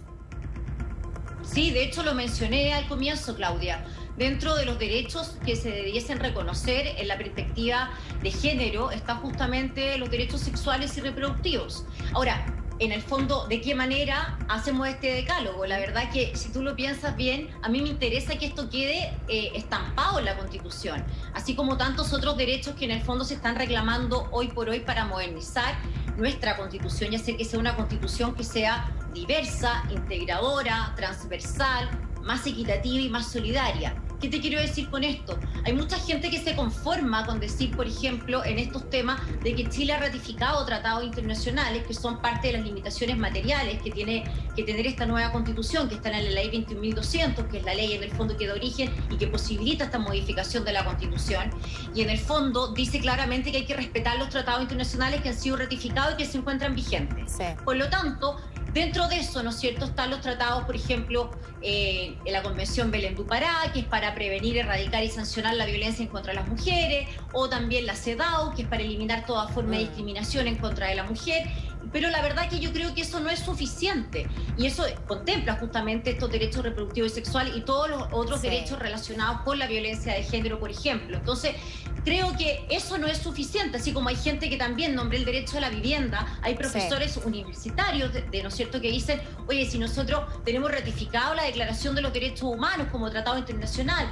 Sí, 1.43 1.71
de 1.71 1.83
hecho 1.83 2.03
lo 2.03 2.13
mencioné 2.13 2.73
al 2.73 2.87
comienzo, 2.87 3.35
Claudia. 3.35 3.85
Dentro 4.17 4.55
de 4.55 4.65
los 4.65 4.79
derechos 4.79 5.37
que 5.45 5.55
se 5.55 5.69
debiesen 5.69 6.19
reconocer 6.19 6.87
en 6.97 7.07
la 7.07 7.17
perspectiva 7.17 7.91
de 8.21 8.31
género 8.31 8.91
están 8.91 9.21
justamente 9.21 9.97
los 9.97 10.09
derechos 10.09 10.41
sexuales 10.41 10.97
y 10.97 11.01
reproductivos. 11.01 11.85
Ahora, 12.13 12.45
en 12.79 12.91
el 12.91 13.01
fondo, 13.01 13.47
¿de 13.47 13.59
qué 13.61 13.73
manera 13.73 14.37
hacemos 14.47 14.87
este 14.87 15.13
decálogo? 15.13 15.65
La 15.65 15.79
verdad 15.79 16.11
que 16.11 16.35
si 16.35 16.49
tú 16.49 16.61
lo 16.61 16.75
piensas 16.75 17.15
bien, 17.15 17.49
a 17.63 17.69
mí 17.69 17.81
me 17.81 17.89
interesa 17.89 18.37
que 18.37 18.45
esto 18.45 18.69
quede 18.69 19.13
eh, 19.27 19.51
estampado 19.55 20.19
en 20.19 20.25
la 20.25 20.37
Constitución, 20.37 21.03
así 21.33 21.55
como 21.55 21.77
tantos 21.77 22.13
otros 22.13 22.37
derechos 22.37 22.75
que 22.75 22.85
en 22.85 22.91
el 22.91 23.01
fondo 23.01 23.25
se 23.25 23.33
están 23.33 23.55
reclamando 23.55 24.27
hoy 24.31 24.49
por 24.49 24.69
hoy 24.69 24.81
para 24.81 25.05
modernizar 25.05 25.75
nuestra 26.17 26.55
Constitución 26.55 27.13
y 27.13 27.15
hacer 27.15 27.37
que 27.37 27.45
sea 27.45 27.59
una 27.59 27.75
Constitución 27.75 28.35
que 28.35 28.43
sea 28.43 28.91
diversa, 29.13 29.83
integradora, 29.89 30.93
transversal, 30.95 31.89
más 32.21 32.45
equitativa 32.45 33.01
y 33.01 33.09
más 33.09 33.31
solidaria. 33.31 33.95
¿Qué 34.19 34.29
te 34.29 34.41
quiero 34.41 34.59
decir 34.59 34.89
con 34.89 35.03
esto? 35.03 35.37
Hay 35.63 35.73
mucha 35.73 35.97
gente 35.99 36.31
que 36.31 36.39
se 36.39 36.55
conforma 36.55 37.25
con 37.27 37.39
decir, 37.39 37.75
por 37.75 37.85
ejemplo, 37.85 38.43
en 38.43 38.57
estos 38.57 38.89
temas, 38.89 39.21
de 39.43 39.53
que 39.53 39.69
Chile 39.69 39.93
ha 39.93 39.99
ratificado 39.99 40.65
tratados 40.65 41.03
internacionales 41.03 41.85
que 41.85 41.93
son 41.93 42.19
parte 42.19 42.47
de 42.47 42.53
las 42.53 42.63
limitaciones 42.63 43.15
materiales 43.15 43.79
que 43.81 43.91
tiene 43.91 44.23
que 44.55 44.63
tener 44.63 44.87
esta 44.87 45.05
nueva 45.05 45.31
constitución, 45.31 45.87
que 45.87 45.95
está 45.95 46.09
en 46.09 46.25
la 46.25 46.31
ley 46.31 46.49
21.200, 46.49 47.47
que 47.47 47.59
es 47.59 47.63
la 47.63 47.75
ley 47.75 47.93
en 47.93 48.01
el 48.01 48.11
fondo 48.11 48.35
que 48.35 48.47
da 48.47 48.55
origen 48.55 48.91
y 49.11 49.17
que 49.17 49.27
posibilita 49.27 49.85
esta 49.85 49.99
modificación 49.99 50.65
de 50.65 50.73
la 50.73 50.83
constitución. 50.83 51.51
Y 51.93 52.01
en 52.01 52.09
el 52.09 52.17
fondo 52.17 52.73
dice 52.73 52.99
claramente 52.99 53.51
que 53.51 53.57
hay 53.57 53.65
que 53.65 53.75
respetar 53.75 54.17
los 54.17 54.29
tratados 54.29 54.63
internacionales 54.63 55.21
que 55.21 55.29
han 55.29 55.37
sido 55.37 55.57
ratificados 55.57 56.15
y 56.15 56.17
que 56.17 56.25
se 56.25 56.39
encuentran 56.39 56.73
vigentes. 56.73 57.37
Por 57.63 57.75
lo 57.75 57.87
tanto, 57.89 58.37
Dentro 58.77 59.07
de 59.07 59.17
eso, 59.17 59.41
¿no 59.41 59.49
es 59.49 59.55
cierto?, 59.55 59.85
están 59.85 60.11
los 60.11 60.21
tratados, 60.21 60.65
por 60.65 60.75
ejemplo, 60.75 61.31
eh, 61.63 62.15
en 62.23 62.31
la 62.31 62.43
Convención 62.43 62.91
Belén 62.91 63.15
du 63.15 63.25
Pará, 63.25 63.71
que 63.73 63.79
es 63.79 63.85
para 63.85 64.13
prevenir, 64.13 64.55
erradicar 64.55 65.03
y 65.03 65.09
sancionar 65.09 65.55
la 65.55 65.65
violencia 65.65 66.03
en 66.03 66.09
contra 66.09 66.31
de 66.31 66.39
las 66.41 66.47
mujeres, 66.47 67.09
o 67.33 67.49
también 67.49 67.87
la 67.87 67.95
CEDAW, 67.95 68.53
que 68.53 68.61
es 68.61 68.67
para 68.67 68.83
eliminar 68.83 69.25
toda 69.25 69.47
forma 69.47 69.71
de 69.71 69.77
mm. 69.77 69.87
discriminación 69.87 70.45
en 70.45 70.57
contra 70.57 70.89
de 70.89 70.93
la 70.95 71.05
mujer, 71.05 71.47
pero 71.91 72.09
la 72.09 72.21
verdad 72.21 72.49
que 72.49 72.59
yo 72.59 72.71
creo 72.71 72.93
que 72.93 73.01
eso 73.01 73.19
no 73.19 73.29
es 73.29 73.39
suficiente 73.39 74.27
y 74.57 74.65
eso 74.65 74.85
contempla 75.07 75.55
justamente 75.55 76.11
estos 76.11 76.31
derechos 76.31 76.63
reproductivos 76.63 77.11
y 77.11 77.15
sexuales 77.15 77.55
y 77.55 77.61
todos 77.61 77.89
los 77.89 78.03
otros 78.11 78.41
derechos 78.41 78.79
relacionados 78.79 79.41
con 79.41 79.59
la 79.59 79.67
violencia 79.67 80.13
de 80.13 80.23
género, 80.23 80.59
por 80.59 80.71
ejemplo. 80.71 81.17
Entonces, 81.17 81.55
creo 82.03 82.35
que 82.37 82.65
eso 82.69 82.97
no 82.97 83.07
es 83.07 83.17
suficiente, 83.17 83.77
así 83.77 83.91
como 83.91 84.09
hay 84.09 84.15
gente 84.15 84.49
que 84.49 84.57
también 84.57 84.95
nombra 84.95 85.17
el 85.17 85.25
derecho 85.25 85.57
a 85.57 85.61
la 85.61 85.69
vivienda, 85.69 86.39
hay 86.41 86.55
profesores 86.55 87.17
universitarios, 87.17 88.13
de, 88.13 88.43
¿no 88.43 88.49
es 88.49 88.55
cierto?, 88.55 88.79
que 88.79 88.89
dicen, 88.89 89.21
oye, 89.47 89.69
si 89.69 89.77
nosotros 89.77 90.25
tenemos 90.45 90.71
ratificado 90.71 91.35
la 91.35 91.43
Declaración 91.43 91.95
de 91.95 92.01
los 92.01 92.13
Derechos 92.13 92.43
Humanos 92.43 92.87
como 92.91 93.09
tratado 93.09 93.37
internacional, 93.37 94.07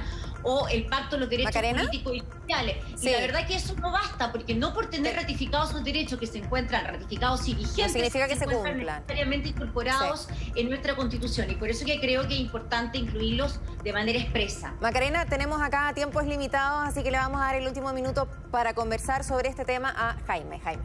o 0.48 0.68
el 0.68 0.86
Pacto 0.86 1.16
de 1.16 1.20
los 1.20 1.28
Derechos 1.28 1.52
Políticos 1.52 2.14
y 2.14 2.20
Sociales. 2.20 2.76
Y 3.02 3.10
la 3.10 3.18
verdad 3.18 3.46
que 3.48 3.56
eso 3.56 3.74
no 3.74 3.90
basta, 3.90 4.30
porque 4.30 4.54
no 4.54 4.72
por 4.72 4.88
tener 4.88 5.16
ratificados 5.16 5.70
esos 5.70 5.82
derechos 5.82 6.20
que 6.20 6.26
se 6.28 6.38
encuentran 6.38 6.86
ratificados 6.86 7.48
y 7.48 7.54
vigentes, 7.54 7.92
significa 7.92 8.28
que 8.28 8.36
se, 8.36 8.46
cumplan. 8.46 9.00
necesariamente 9.00 9.48
incorporados 9.48 10.28
en 10.54 10.68
nuestra 10.68 10.94
Constitución. 10.94 11.50
Y 11.50 11.56
por 11.56 11.68
eso 11.68 11.84
que 11.84 11.98
creo 11.98 12.28
que 12.28 12.34
es 12.34 12.40
importante 12.40 12.96
incluirlos 12.96 13.58
de 13.82 13.92
manera 13.92 14.20
expresa. 14.20 14.72
Macarena, 14.80 15.26
tenemos 15.26 15.60
acá 15.60 15.92
tiempos 15.94 16.24
limitados, 16.26 16.86
así 16.86 17.02
que 17.02 17.10
le 17.10 17.18
vamos 17.18 17.40
a 17.40 17.46
dar 17.46 17.56
el 17.56 17.66
último 17.66 17.92
minuto 17.92 18.28
para 18.52 18.72
conversar 18.72 19.24
sobre 19.24 19.48
este 19.48 19.64
tema 19.64 19.92
a 19.96 20.16
Jaime. 20.28 20.60
Jaime. 20.60 20.84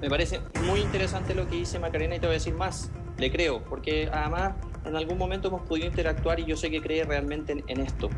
Me 0.00 0.10
parece 0.10 0.40
muy 0.64 0.80
interesante 0.80 1.32
lo 1.32 1.48
que 1.48 1.56
dice 1.56 1.78
Macarena 1.78 2.16
y 2.16 2.18
te 2.18 2.26
voy 2.26 2.34
a 2.34 2.38
decir 2.38 2.54
más. 2.54 2.90
Le 3.18 3.30
creo, 3.30 3.62
porque 3.64 4.08
además 4.12 4.54
en 4.84 4.96
algún 4.96 5.16
momento 5.16 5.48
hemos 5.48 5.62
podido 5.62 5.86
interactuar 5.86 6.40
y 6.40 6.44
yo 6.44 6.56
sé 6.56 6.70
que 6.70 6.80
cree 6.80 7.04
realmente 7.04 7.64
en 7.66 7.80
esto. 7.80 8.10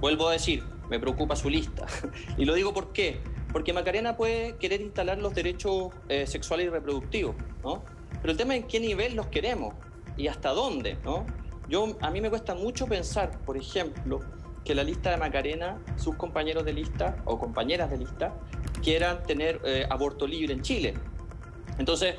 Vuelvo 0.00 0.28
a 0.28 0.32
decir, 0.32 0.62
me 0.88 0.98
preocupa 0.98 1.36
su 1.36 1.48
lista. 1.48 1.86
y 2.38 2.44
lo 2.44 2.54
digo 2.54 2.72
por 2.72 2.92
qué. 2.92 3.20
Porque 3.52 3.72
Macarena 3.72 4.16
puede 4.16 4.56
querer 4.56 4.80
instalar 4.80 5.18
los 5.18 5.34
derechos 5.34 5.90
eh, 6.08 6.26
sexuales 6.26 6.66
y 6.66 6.70
reproductivos, 6.70 7.34
¿no? 7.62 7.84
Pero 8.20 8.32
el 8.32 8.36
tema 8.36 8.54
es 8.54 8.62
en 8.62 8.68
qué 8.68 8.80
nivel 8.80 9.14
los 9.14 9.28
queremos 9.28 9.74
y 10.16 10.28
hasta 10.28 10.50
dónde, 10.50 10.98
¿no? 11.04 11.26
Yo, 11.68 11.96
a 12.00 12.10
mí 12.10 12.20
me 12.20 12.30
cuesta 12.30 12.54
mucho 12.54 12.86
pensar, 12.86 13.40
por 13.44 13.56
ejemplo, 13.56 14.20
que 14.64 14.74
la 14.74 14.84
lista 14.84 15.10
de 15.10 15.16
Macarena, 15.16 15.80
sus 15.96 16.16
compañeros 16.16 16.64
de 16.64 16.72
lista 16.72 17.22
o 17.24 17.38
compañeras 17.38 17.90
de 17.90 17.98
lista, 17.98 18.34
quieran 18.82 19.22
tener 19.22 19.60
eh, 19.64 19.86
aborto 19.88 20.26
libre 20.26 20.52
en 20.52 20.62
Chile. 20.62 20.94
Entonces, 21.78 22.16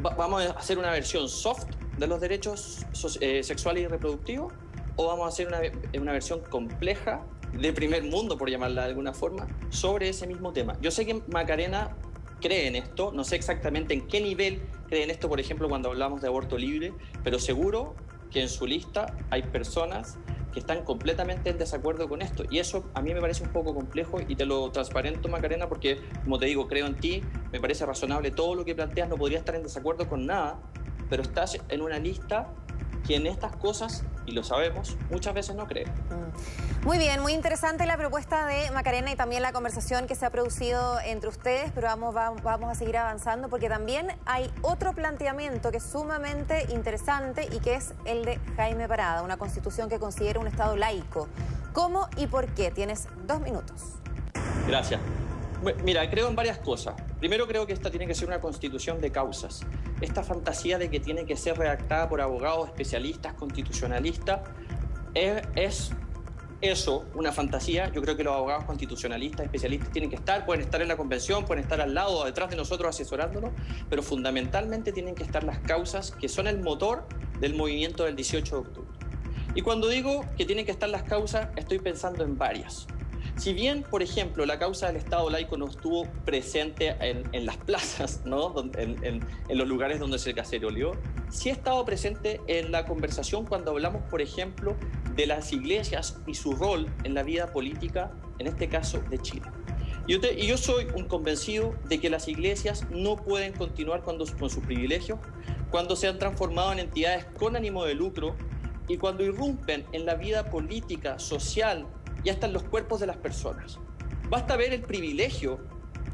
vamos 0.00 0.46
a 0.46 0.50
hacer 0.52 0.78
una 0.78 0.90
versión 0.90 1.28
soft 1.28 1.66
de 1.98 2.06
los 2.06 2.20
derechos 2.20 2.86
eh, 3.20 3.42
sexuales 3.42 3.84
y 3.84 3.86
reproductivos 3.88 4.52
o 4.98 5.06
vamos 5.06 5.26
a 5.26 5.28
hacer 5.28 5.46
una, 5.46 5.60
una 6.00 6.12
versión 6.12 6.40
compleja 6.40 7.24
de 7.52 7.72
primer 7.72 8.02
mundo, 8.02 8.36
por 8.36 8.50
llamarla 8.50 8.82
de 8.82 8.88
alguna 8.88 9.14
forma, 9.14 9.46
sobre 9.70 10.08
ese 10.08 10.26
mismo 10.26 10.52
tema. 10.52 10.76
Yo 10.80 10.90
sé 10.90 11.06
que 11.06 11.22
Macarena 11.28 11.96
cree 12.40 12.66
en 12.66 12.74
esto, 12.76 13.12
no 13.12 13.22
sé 13.22 13.36
exactamente 13.36 13.94
en 13.94 14.06
qué 14.08 14.20
nivel 14.20 14.60
cree 14.88 15.04
en 15.04 15.10
esto, 15.10 15.28
por 15.28 15.38
ejemplo, 15.38 15.68
cuando 15.68 15.88
hablamos 15.88 16.20
de 16.20 16.26
aborto 16.26 16.58
libre, 16.58 16.92
pero 17.22 17.38
seguro 17.38 17.94
que 18.32 18.42
en 18.42 18.48
su 18.48 18.66
lista 18.66 19.14
hay 19.30 19.42
personas 19.42 20.18
que 20.52 20.58
están 20.58 20.82
completamente 20.82 21.50
en 21.50 21.58
desacuerdo 21.58 22.08
con 22.08 22.20
esto. 22.20 22.42
Y 22.50 22.58
eso 22.58 22.84
a 22.94 23.00
mí 23.00 23.14
me 23.14 23.20
parece 23.20 23.44
un 23.44 23.50
poco 23.50 23.74
complejo 23.74 24.18
y 24.26 24.34
te 24.34 24.46
lo 24.46 24.70
transparento, 24.72 25.28
Macarena, 25.28 25.68
porque, 25.68 26.00
como 26.24 26.40
te 26.40 26.46
digo, 26.46 26.66
creo 26.66 26.86
en 26.86 26.96
ti, 26.96 27.22
me 27.52 27.60
parece 27.60 27.86
razonable 27.86 28.32
todo 28.32 28.56
lo 28.56 28.64
que 28.64 28.74
planteas, 28.74 29.08
no 29.08 29.16
podría 29.16 29.38
estar 29.38 29.54
en 29.54 29.62
desacuerdo 29.62 30.08
con 30.08 30.26
nada, 30.26 30.60
pero 31.08 31.22
estás 31.22 31.56
en 31.68 31.82
una 31.82 31.98
lista 31.98 32.52
que 33.06 33.16
en 33.16 33.26
estas 33.26 33.56
cosas, 33.56 34.04
y 34.28 34.32
lo 34.32 34.44
sabemos, 34.44 34.96
muchas 35.10 35.32
veces 35.32 35.56
no 35.56 35.66
cree. 35.66 35.86
Mm. 35.86 36.84
Muy 36.86 36.98
bien, 36.98 37.20
muy 37.20 37.32
interesante 37.32 37.86
la 37.86 37.96
propuesta 37.96 38.46
de 38.46 38.70
Macarena 38.70 39.10
y 39.10 39.16
también 39.16 39.42
la 39.42 39.52
conversación 39.52 40.06
que 40.06 40.14
se 40.14 40.26
ha 40.26 40.30
producido 40.30 41.00
entre 41.00 41.28
ustedes, 41.28 41.72
pero 41.74 41.88
vamos, 41.88 42.14
vamos 42.14 42.70
a 42.70 42.74
seguir 42.74 42.98
avanzando 42.98 43.48
porque 43.48 43.68
también 43.68 44.08
hay 44.26 44.50
otro 44.62 44.92
planteamiento 44.92 45.70
que 45.70 45.78
es 45.78 45.82
sumamente 45.82 46.66
interesante 46.70 47.48
y 47.52 47.58
que 47.60 47.74
es 47.74 47.94
el 48.04 48.24
de 48.24 48.38
Jaime 48.56 48.86
Parada, 48.86 49.22
una 49.22 49.38
constitución 49.38 49.88
que 49.88 49.98
considera 49.98 50.38
un 50.38 50.46
Estado 50.46 50.76
laico. 50.76 51.28
¿Cómo 51.72 52.08
y 52.16 52.26
por 52.26 52.46
qué? 52.48 52.70
Tienes 52.70 53.08
dos 53.26 53.40
minutos. 53.40 53.94
Gracias. 54.66 55.00
Mira, 55.84 56.08
creo 56.08 56.28
en 56.28 56.36
varias 56.36 56.58
cosas. 56.58 56.94
Primero 57.18 57.48
creo 57.48 57.66
que 57.66 57.72
esta 57.72 57.90
tiene 57.90 58.06
que 58.06 58.14
ser 58.14 58.28
una 58.28 58.40
constitución 58.40 59.00
de 59.00 59.10
causas. 59.10 59.62
Esta 60.00 60.22
fantasía 60.22 60.78
de 60.78 60.88
que 60.88 61.00
tiene 61.00 61.26
que 61.26 61.36
ser 61.36 61.58
redactada 61.58 62.08
por 62.08 62.20
abogados 62.20 62.68
especialistas, 62.68 63.34
constitucionalistas, 63.34 64.40
es, 65.14 65.90
eso, 66.60 67.06
una 67.14 67.32
fantasía. 67.32 67.90
Yo 67.92 68.02
creo 68.02 68.16
que 68.16 68.22
los 68.22 68.34
abogados 68.34 68.64
constitucionalistas, 68.64 69.46
especialistas 69.46 69.90
tienen 69.90 70.10
que 70.10 70.16
estar, 70.16 70.46
pueden 70.46 70.62
estar 70.62 70.80
en 70.80 70.88
la 70.88 70.96
convención, 70.96 71.44
pueden 71.44 71.64
estar 71.64 71.80
al 71.80 71.92
lado 71.92 72.18
o 72.18 72.24
detrás 72.24 72.50
de 72.50 72.56
nosotros 72.56 72.88
asesorándonos, 72.90 73.50
pero 73.90 74.02
fundamentalmente 74.02 74.92
tienen 74.92 75.16
que 75.16 75.24
estar 75.24 75.42
las 75.42 75.58
causas 75.58 76.12
que 76.12 76.28
son 76.28 76.46
el 76.46 76.60
motor 76.60 77.06
del 77.40 77.54
movimiento 77.54 78.04
del 78.04 78.14
18 78.14 78.54
de 78.54 78.60
octubre. 78.60 78.90
Y 79.56 79.62
cuando 79.62 79.88
digo 79.88 80.24
que 80.36 80.44
tienen 80.44 80.64
que 80.64 80.70
estar 80.70 80.88
las 80.88 81.02
causas, 81.02 81.48
estoy 81.56 81.80
pensando 81.80 82.22
en 82.22 82.38
varias. 82.38 82.86
Si 83.38 83.52
bien, 83.52 83.84
por 83.84 84.02
ejemplo, 84.02 84.44
la 84.46 84.58
causa 84.58 84.88
del 84.88 84.96
Estado 84.96 85.30
laico 85.30 85.56
no 85.56 85.68
estuvo 85.68 86.06
presente 86.24 86.96
en, 87.00 87.46
las 87.46 87.56
plazas, 87.56 88.22
en, 88.24 89.20
los 89.48 89.68
lugares 89.68 90.00
donde 90.00 90.18
se 90.18 90.34
caceroleó, 90.34 90.96
sí 91.30 91.48
ha 91.50 91.52
estado 91.52 91.84
presente 91.84 92.40
en 92.48 92.72
la 92.72 92.84
conversación 92.84 93.46
cuando 93.46 93.70
hablamos, 93.70 94.02
por 94.10 94.20
ejemplo, 94.20 94.74
de 95.14 95.28
las 95.28 95.52
iglesias 95.52 96.18
y 96.26 96.34
su 96.34 96.52
rol 96.52 96.88
en 97.04 97.14
la 97.14 97.22
vida 97.22 97.52
política, 97.52 98.10
en 98.40 98.48
este 98.48 98.68
caso 98.68 99.00
de 99.08 99.20
Chile. 99.20 99.46
Y 100.08 100.46
yo, 100.46 100.56
soy 100.56 100.88
un 100.96 101.04
convencido 101.04 101.74
de 101.88 102.00
que 102.00 102.10
las 102.10 102.26
iglesias 102.26 102.88
no 102.90 103.14
pueden 103.14 103.52
continuar 103.52 104.02
con, 104.02 104.16
con 104.16 104.50
sus 104.50 104.64
privilegios 104.64 105.20
cuando 105.70 105.94
se 105.94 106.08
han 106.08 106.18
transformado 106.18 106.72
en 106.72 106.80
entidades 106.80 107.26
con 107.38 107.54
ánimo 107.54 107.84
de 107.84 107.94
lucro 107.94 108.34
y 108.88 108.96
cuando 108.96 109.22
irrumpen 109.22 109.84
en 109.92 110.06
la 110.06 110.14
vida 110.14 110.50
política, 110.50 111.18
social 111.18 111.86
ya 112.24 112.32
están 112.32 112.52
los 112.52 112.62
cuerpos 112.64 113.00
de 113.00 113.06
las 113.06 113.16
personas. 113.16 113.78
Basta 114.28 114.56
ver 114.56 114.72
el 114.72 114.82
privilegio 114.82 115.60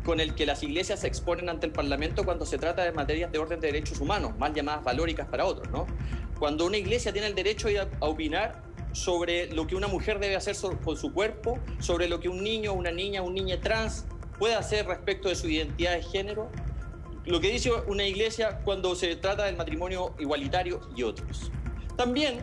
con 0.05 0.21
el 0.21 0.35
que 0.35 0.47
las 0.47 0.63
iglesias 0.63 1.01
se 1.01 1.07
exponen 1.07 1.49
ante 1.49 1.67
el 1.67 1.73
Parlamento 1.73 2.25
cuando 2.25 2.45
se 2.45 2.59
trata 2.59 2.85
de 2.85 2.93
materias 2.93 3.33
de 3.33 3.39
orden 3.39 3.59
de 3.61 3.69
derechos 3.69 4.01
humanos, 4.01 4.37
mal 4.39 4.53
llamadas 4.53 4.85
valóricas 4.85 5.27
para 5.29 5.47
otros, 5.47 5.69
¿no? 5.71 5.87
Cuando 6.39 6.67
una 6.67 6.77
iglesia 6.77 7.13
tiene 7.13 7.27
el 7.27 7.35
derecho 7.35 7.69
a 8.01 8.07
opinar 8.07 8.63
sobre 8.93 9.51
lo 9.53 9.67
que 9.67 9.75
una 9.75 9.89
mujer 9.89 10.21
debe 10.21 10.37
hacer 10.37 10.55
con 10.85 10.97
su 10.97 11.13
cuerpo, 11.13 11.59
sobre 11.81 12.07
lo 12.07 12.21
que 12.21 12.29
un 12.29 12.45
niño, 12.45 12.73
una 12.75 12.93
niña, 12.93 13.23
un 13.23 13.35
niño 13.35 13.59
trans 13.61 14.05
puede 14.39 14.55
hacer 14.55 14.87
respecto 14.87 15.29
de 15.29 15.37
su 15.37 15.49
identidad 15.49 15.95
de 15.95 16.03
género, 16.03 16.51
lo 17.25 17.41
que 17.41 17.51
dice 17.51 17.71
una 17.87 18.07
iglesia 18.07 18.61
cuando 18.65 18.95
se 18.95 19.17
trata 19.17 19.45
del 19.45 19.57
matrimonio 19.57 20.15
igualitario 20.19 20.81
y 20.95 21.03
otros. 21.03 21.51
También 21.97 22.39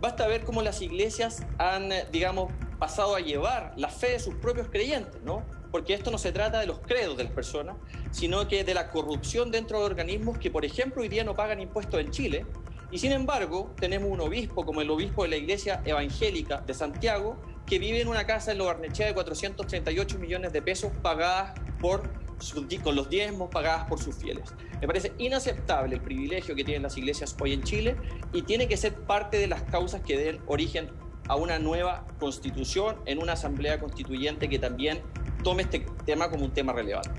basta 0.00 0.26
ver 0.26 0.44
cómo 0.44 0.62
las 0.62 0.80
iglesias 0.80 1.44
han, 1.58 1.90
digamos, 2.12 2.52
pasado 2.80 3.14
a 3.14 3.20
llevar 3.20 3.72
la 3.76 3.88
fe 3.88 4.12
de 4.12 4.18
sus 4.18 4.34
propios 4.34 4.68
creyentes, 4.68 5.22
¿no? 5.22 5.44
Porque 5.70 5.94
esto 5.94 6.10
no 6.10 6.18
se 6.18 6.32
trata 6.32 6.58
de 6.58 6.66
los 6.66 6.80
credos 6.80 7.16
de 7.16 7.24
las 7.24 7.32
personas, 7.32 7.76
sino 8.10 8.48
que 8.48 8.64
de 8.64 8.74
la 8.74 8.90
corrupción 8.90 9.52
dentro 9.52 9.78
de 9.78 9.84
organismos 9.84 10.38
que, 10.38 10.50
por 10.50 10.64
ejemplo, 10.64 11.02
hoy 11.02 11.08
día 11.08 11.22
no 11.22 11.36
pagan 11.36 11.60
impuestos 11.60 12.00
en 12.00 12.10
Chile. 12.10 12.46
Y 12.90 12.98
sin 12.98 13.12
embargo, 13.12 13.72
tenemos 13.78 14.10
un 14.10 14.20
obispo 14.20 14.64
como 14.64 14.80
el 14.80 14.90
obispo 14.90 15.22
de 15.22 15.28
la 15.28 15.36
Iglesia 15.36 15.80
Evangélica 15.84 16.62
de 16.62 16.74
Santiago, 16.74 17.36
que 17.66 17.78
vive 17.78 18.00
en 18.00 18.08
una 18.08 18.26
casa 18.26 18.50
en 18.50 18.58
Lo 18.58 18.64
Barnechea 18.64 19.06
de 19.06 19.14
438 19.14 20.18
millones 20.18 20.52
de 20.52 20.60
pesos 20.60 20.90
pagadas 21.02 21.54
por 21.80 22.18
con 22.82 22.96
los 22.96 23.10
diezmos 23.10 23.50
pagadas 23.50 23.86
por 23.86 24.00
sus 24.00 24.16
fieles. 24.16 24.54
Me 24.80 24.86
parece 24.86 25.12
inaceptable 25.18 25.96
el 25.96 26.00
privilegio 26.00 26.54
que 26.54 26.64
tienen 26.64 26.82
las 26.82 26.96
iglesias 26.96 27.36
hoy 27.38 27.52
en 27.52 27.62
Chile 27.62 27.96
y 28.32 28.42
tiene 28.42 28.66
que 28.66 28.78
ser 28.78 28.94
parte 28.94 29.36
de 29.36 29.46
las 29.46 29.62
causas 29.64 30.00
que 30.00 30.16
den 30.16 30.40
origen 30.46 30.90
a 31.30 31.36
una 31.36 31.60
nueva 31.60 32.04
constitución 32.18 32.96
en 33.06 33.22
una 33.22 33.34
asamblea 33.34 33.78
constituyente 33.78 34.48
que 34.48 34.58
también 34.58 35.00
tome 35.44 35.62
este 35.62 35.86
tema 36.04 36.28
como 36.28 36.44
un 36.44 36.50
tema 36.50 36.72
relevante. 36.72 37.12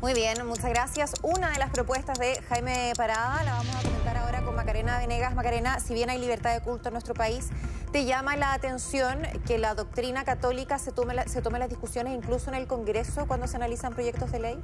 Muy 0.00 0.14
bien, 0.14 0.44
muchas 0.48 0.68
gracias. 0.70 1.12
Una 1.22 1.52
de 1.52 1.60
las 1.60 1.70
propuestas 1.70 2.18
de 2.18 2.42
Jaime 2.48 2.92
Parada 2.96 3.44
la 3.44 3.52
vamos 3.52 3.76
a 3.76 3.82
comentar 3.82 4.16
ahora 4.16 4.42
con 4.42 4.56
Macarena 4.56 4.98
Venegas. 4.98 5.36
Macarena, 5.36 5.78
si 5.78 5.94
bien 5.94 6.10
hay 6.10 6.18
libertad 6.18 6.52
de 6.52 6.60
culto 6.60 6.88
en 6.88 6.94
nuestro 6.94 7.14
país, 7.14 7.50
¿te 7.92 8.04
llama 8.04 8.34
la 8.34 8.52
atención 8.52 9.22
que 9.46 9.58
la 9.58 9.76
doctrina 9.76 10.24
católica 10.24 10.80
se 10.80 10.90
tome, 10.90 11.14
las 11.14 11.68
discusiones 11.68 12.14
incluso 12.16 12.50
en 12.50 12.56
el 12.56 12.66
Congreso 12.66 13.28
cuando 13.28 13.46
se 13.46 13.54
analizan 13.54 13.92
proyectos 13.92 14.32
de 14.32 14.40
ley? 14.40 14.60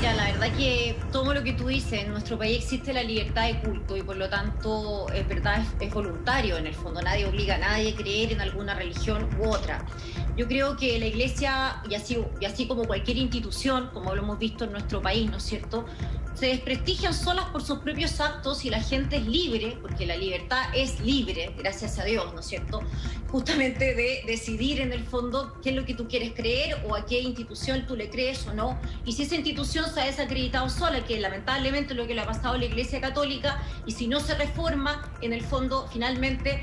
Mira, 0.00 0.14
la 0.14 0.32
verdad 0.32 0.56
que 0.56 0.98
todo 1.12 1.34
lo 1.34 1.44
que 1.44 1.52
tú 1.52 1.66
dices, 1.68 2.04
en 2.04 2.08
nuestro 2.08 2.38
país 2.38 2.56
existe 2.56 2.90
la 2.94 3.02
libertad 3.02 3.46
de 3.48 3.60
culto 3.60 3.98
y 3.98 4.02
por 4.02 4.16
lo 4.16 4.30
tanto, 4.30 5.12
es 5.12 5.28
verdad, 5.28 5.62
es, 5.78 5.92
voluntario 5.92 6.56
en 6.56 6.66
el 6.66 6.72
fondo. 6.72 7.02
Nadie 7.02 7.26
obliga 7.26 7.56
a 7.56 7.58
nadie 7.58 7.90
a 7.90 7.94
creer 7.94 8.32
en 8.32 8.40
alguna 8.40 8.72
religión 8.72 9.28
u 9.36 9.50
otra. 9.50 9.84
Yo 10.38 10.48
creo 10.48 10.74
que 10.74 10.98
la 10.98 11.04
iglesia, 11.04 11.82
y 11.86 11.94
así, 11.94 12.16
y 12.40 12.46
así 12.46 12.66
como 12.66 12.86
cualquier 12.86 13.18
institución, 13.18 13.90
como 13.92 14.14
lo 14.14 14.22
hemos 14.22 14.38
visto 14.38 14.64
en 14.64 14.72
nuestro 14.72 15.02
país, 15.02 15.30
¿no 15.30 15.36
es 15.36 15.42
cierto?, 15.42 15.84
se 16.34 16.46
desprestigian 16.46 17.12
solas 17.12 17.46
por 17.46 17.62
sus 17.62 17.78
propios 17.80 18.20
actos 18.20 18.64
y 18.64 18.70
la 18.70 18.82
gente 18.82 19.16
es 19.16 19.26
libre, 19.26 19.76
porque 19.82 20.06
la 20.06 20.16
libertad 20.16 20.62
es 20.74 21.00
libre, 21.00 21.54
gracias 21.58 21.98
a 21.98 22.04
Dios, 22.04 22.32
¿no 22.32 22.40
es 22.40 22.46
cierto? 22.46 22.82
Justamente 23.28 23.94
de 23.94 24.22
decidir 24.26 24.80
en 24.80 24.92
el 24.92 25.04
fondo 25.04 25.60
qué 25.62 25.70
es 25.70 25.76
lo 25.76 25.84
que 25.84 25.94
tú 25.94 26.08
quieres 26.08 26.32
creer 26.32 26.78
o 26.88 26.94
a 26.94 27.04
qué 27.04 27.20
institución 27.20 27.86
tú 27.86 27.96
le 27.96 28.10
crees 28.10 28.46
o 28.46 28.54
no. 28.54 28.78
Y 29.04 29.12
si 29.12 29.24
esa 29.24 29.36
institución 29.36 29.84
se 29.92 30.00
ha 30.00 30.06
desacreditado 30.06 30.68
sola, 30.70 31.04
que 31.04 31.20
lamentablemente 31.20 31.92
es 31.92 31.98
lo 31.98 32.06
que 32.06 32.14
le 32.14 32.22
ha 32.22 32.26
pasado 32.26 32.54
a 32.54 32.58
la 32.58 32.64
Iglesia 32.64 33.00
Católica, 33.00 33.62
y 33.86 33.92
si 33.92 34.08
no 34.08 34.20
se 34.20 34.34
reforma, 34.34 35.12
en 35.20 35.32
el 35.32 35.42
fondo 35.42 35.88
finalmente 35.92 36.62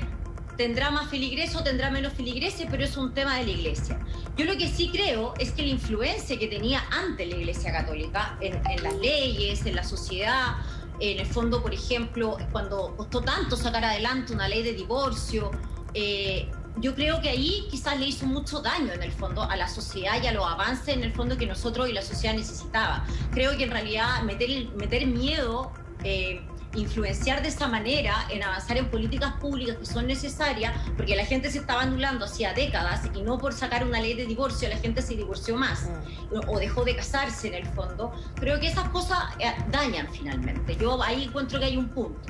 tendrá 0.58 0.90
más 0.90 1.08
feligreses 1.08 1.54
o 1.54 1.62
tendrá 1.62 1.88
menos 1.88 2.12
feligreses, 2.12 2.66
pero 2.68 2.84
es 2.84 2.96
un 2.96 3.14
tema 3.14 3.36
de 3.36 3.44
la 3.44 3.50
iglesia. 3.52 3.98
Yo 4.36 4.44
lo 4.44 4.58
que 4.58 4.68
sí 4.68 4.90
creo 4.90 5.32
es 5.38 5.52
que 5.52 5.62
la 5.62 5.68
influencia 5.68 6.36
que 6.36 6.48
tenía 6.48 6.82
antes 6.90 7.28
la 7.28 7.36
iglesia 7.36 7.72
católica 7.72 8.36
en, 8.40 8.82
las 8.82 8.96
leyes, 8.96 9.64
en 9.64 9.76
la 9.76 9.84
sociedad, 9.84 10.56
en 10.98 11.20
el 11.20 11.26
fondo, 11.26 11.62
por 11.62 11.72
ejemplo, 11.72 12.36
cuando 12.50 12.94
costó 12.96 13.20
tanto 13.20 13.56
sacar 13.56 13.84
adelante 13.84 14.32
una 14.32 14.48
ley 14.48 14.64
de 14.64 14.72
divorcio, 14.72 15.52
eh, 15.94 16.50
yo 16.78 16.96
creo 16.96 17.20
que 17.22 17.28
ahí 17.28 17.68
quizás 17.70 17.96
le 17.96 18.06
hizo 18.06 18.26
mucho 18.26 18.60
daño 18.60 18.92
en 18.92 19.02
el 19.04 19.12
fondo 19.12 19.44
a 19.44 19.56
la 19.56 19.68
sociedad 19.68 20.20
y 20.20 20.26
a 20.26 20.32
los 20.32 20.44
avances 20.44 20.88
en 20.88 21.04
el 21.04 21.12
fondo 21.12 21.36
que 21.36 21.46
nosotros 21.46 21.88
y 21.88 21.92
la 21.92 22.02
sociedad 22.02 22.34
necesitaba. 22.34 23.06
Creo 23.30 23.56
que 23.56 23.62
en 23.62 23.70
realidad 23.70 24.22
meter, 24.22 24.68
meter 24.74 25.06
miedo... 25.06 25.72
Eh, 26.02 26.42
influenciar 26.74 27.42
de 27.42 27.48
esa 27.48 27.66
manera 27.66 28.26
en 28.30 28.42
avanzar 28.42 28.76
en 28.76 28.90
políticas 28.90 29.34
públicas 29.34 29.76
que 29.76 29.86
son 29.86 30.06
necesarias, 30.06 30.74
porque 30.96 31.16
la 31.16 31.24
gente 31.24 31.50
se 31.50 31.58
estaba 31.58 31.82
anulando 31.82 32.24
hacía 32.24 32.52
décadas 32.52 33.02
y 33.14 33.22
no 33.22 33.38
por 33.38 33.52
sacar 33.52 33.84
una 33.84 34.00
ley 34.00 34.14
de 34.14 34.26
divorcio 34.26 34.68
la 34.68 34.76
gente 34.76 35.02
se 35.02 35.14
divorció 35.14 35.56
más 35.56 35.88
mm. 36.30 36.48
o 36.48 36.58
dejó 36.58 36.84
de 36.84 36.96
casarse 36.96 37.48
en 37.48 37.54
el 37.54 37.66
fondo. 37.66 38.12
Creo 38.36 38.60
que 38.60 38.68
esas 38.68 38.88
cosas 38.90 39.18
eh, 39.38 39.52
dañan 39.70 40.08
finalmente. 40.12 40.76
Yo 40.76 41.02
ahí 41.02 41.24
encuentro 41.24 41.58
que 41.58 41.66
hay 41.66 41.76
un 41.76 41.88
punto. 41.88 42.20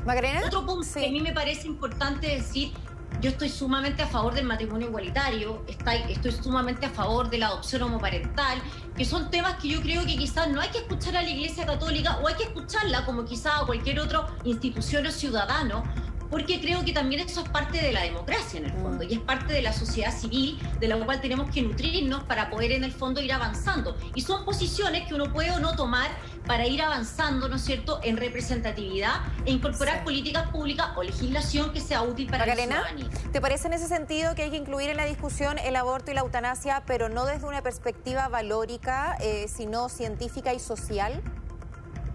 Otro 0.46 0.66
punto 0.66 0.86
que 0.94 1.06
a 1.06 1.10
mí 1.10 1.20
me 1.20 1.32
parece 1.32 1.66
importante 1.66 2.26
decir 2.28 2.72
yo 3.20 3.30
estoy 3.30 3.48
sumamente 3.48 4.02
a 4.02 4.06
favor 4.06 4.34
del 4.34 4.44
matrimonio 4.44 4.88
igualitario, 4.88 5.64
estoy, 5.66 6.32
sumamente 6.32 6.86
a 6.86 6.90
favor 6.90 7.28
de 7.28 7.38
la 7.38 7.48
adopción 7.48 7.82
homoparental, 7.82 8.58
que 8.96 9.04
son 9.04 9.30
temas 9.30 9.54
que 9.54 9.68
yo 9.68 9.80
creo 9.80 10.02
que 10.06 10.16
quizás 10.16 10.48
no 10.48 10.60
hay 10.60 10.68
que 10.68 10.78
escuchar 10.78 11.16
a 11.16 11.22
la 11.22 11.28
Iglesia 11.30 11.66
Católica 11.66 12.18
o 12.22 12.28
hay 12.28 12.34
que 12.34 12.44
escucharla 12.44 13.04
como 13.04 13.24
quizás 13.24 13.62
a 13.62 13.66
cualquier 13.66 14.00
otra 14.00 14.26
institución 14.44 15.06
o 15.06 15.10
ciudadano, 15.10 15.82
porque 16.30 16.60
creo 16.60 16.84
que 16.84 16.92
también 16.92 17.20
eso 17.22 17.42
es 17.42 17.48
parte 17.48 17.80
de 17.80 17.92
la 17.92 18.02
democracia 18.02 18.58
en 18.58 18.66
el 18.66 18.72
fondo 18.72 19.04
y 19.04 19.14
es 19.14 19.20
parte 19.20 19.52
de 19.52 19.62
la 19.62 19.72
sociedad 19.72 20.16
civil 20.16 20.58
de 20.80 20.88
la 20.88 20.96
cual 21.04 21.20
tenemos 21.20 21.50
que 21.50 21.62
nutrirnos 21.62 22.24
para 22.24 22.50
poder 22.50 22.72
en 22.72 22.84
el 22.84 22.92
fondo 22.92 23.20
ir 23.20 23.32
avanzando. 23.32 23.96
Y 24.14 24.20
son 24.20 24.44
posiciones 24.44 25.08
que 25.08 25.14
uno 25.14 25.32
puede 25.32 25.50
o 25.50 25.60
no 25.60 25.74
tomar 25.76 26.10
para 26.46 26.66
ir 26.66 26.82
avanzando, 26.82 27.48
¿no 27.48 27.56
es 27.56 27.62
cierto?, 27.62 28.00
en 28.02 28.16
representatividad 28.16 29.22
e 29.44 29.52
incorporar 29.52 30.04
políticas 30.04 30.48
públicas 30.50 30.88
o 30.96 31.02
legislación 31.02 31.72
que 31.72 31.80
sea 31.80 32.02
útil 32.02 32.28
para 32.28 32.46
la 32.46 32.56
ciudadanía. 32.56 33.08
¿Te 33.32 33.40
parece 33.40 33.68
en 33.68 33.74
ese 33.74 33.88
sentido 33.88 34.34
que 34.34 34.44
hay 34.44 34.50
que 34.50 34.56
incluir 34.56 34.90
en 34.90 34.96
la 34.96 35.04
discusión 35.04 35.58
el 35.58 35.76
aborto 35.76 36.10
y 36.10 36.14
la 36.14 36.20
eutanasia, 36.20 36.82
pero 36.86 37.08
no 37.08 37.24
desde 37.24 37.46
una 37.46 37.62
perspectiva 37.62 38.28
valórica, 38.28 39.16
eh, 39.20 39.46
sino 39.48 39.88
científica 39.88 40.54
y 40.54 40.58
social? 40.58 41.22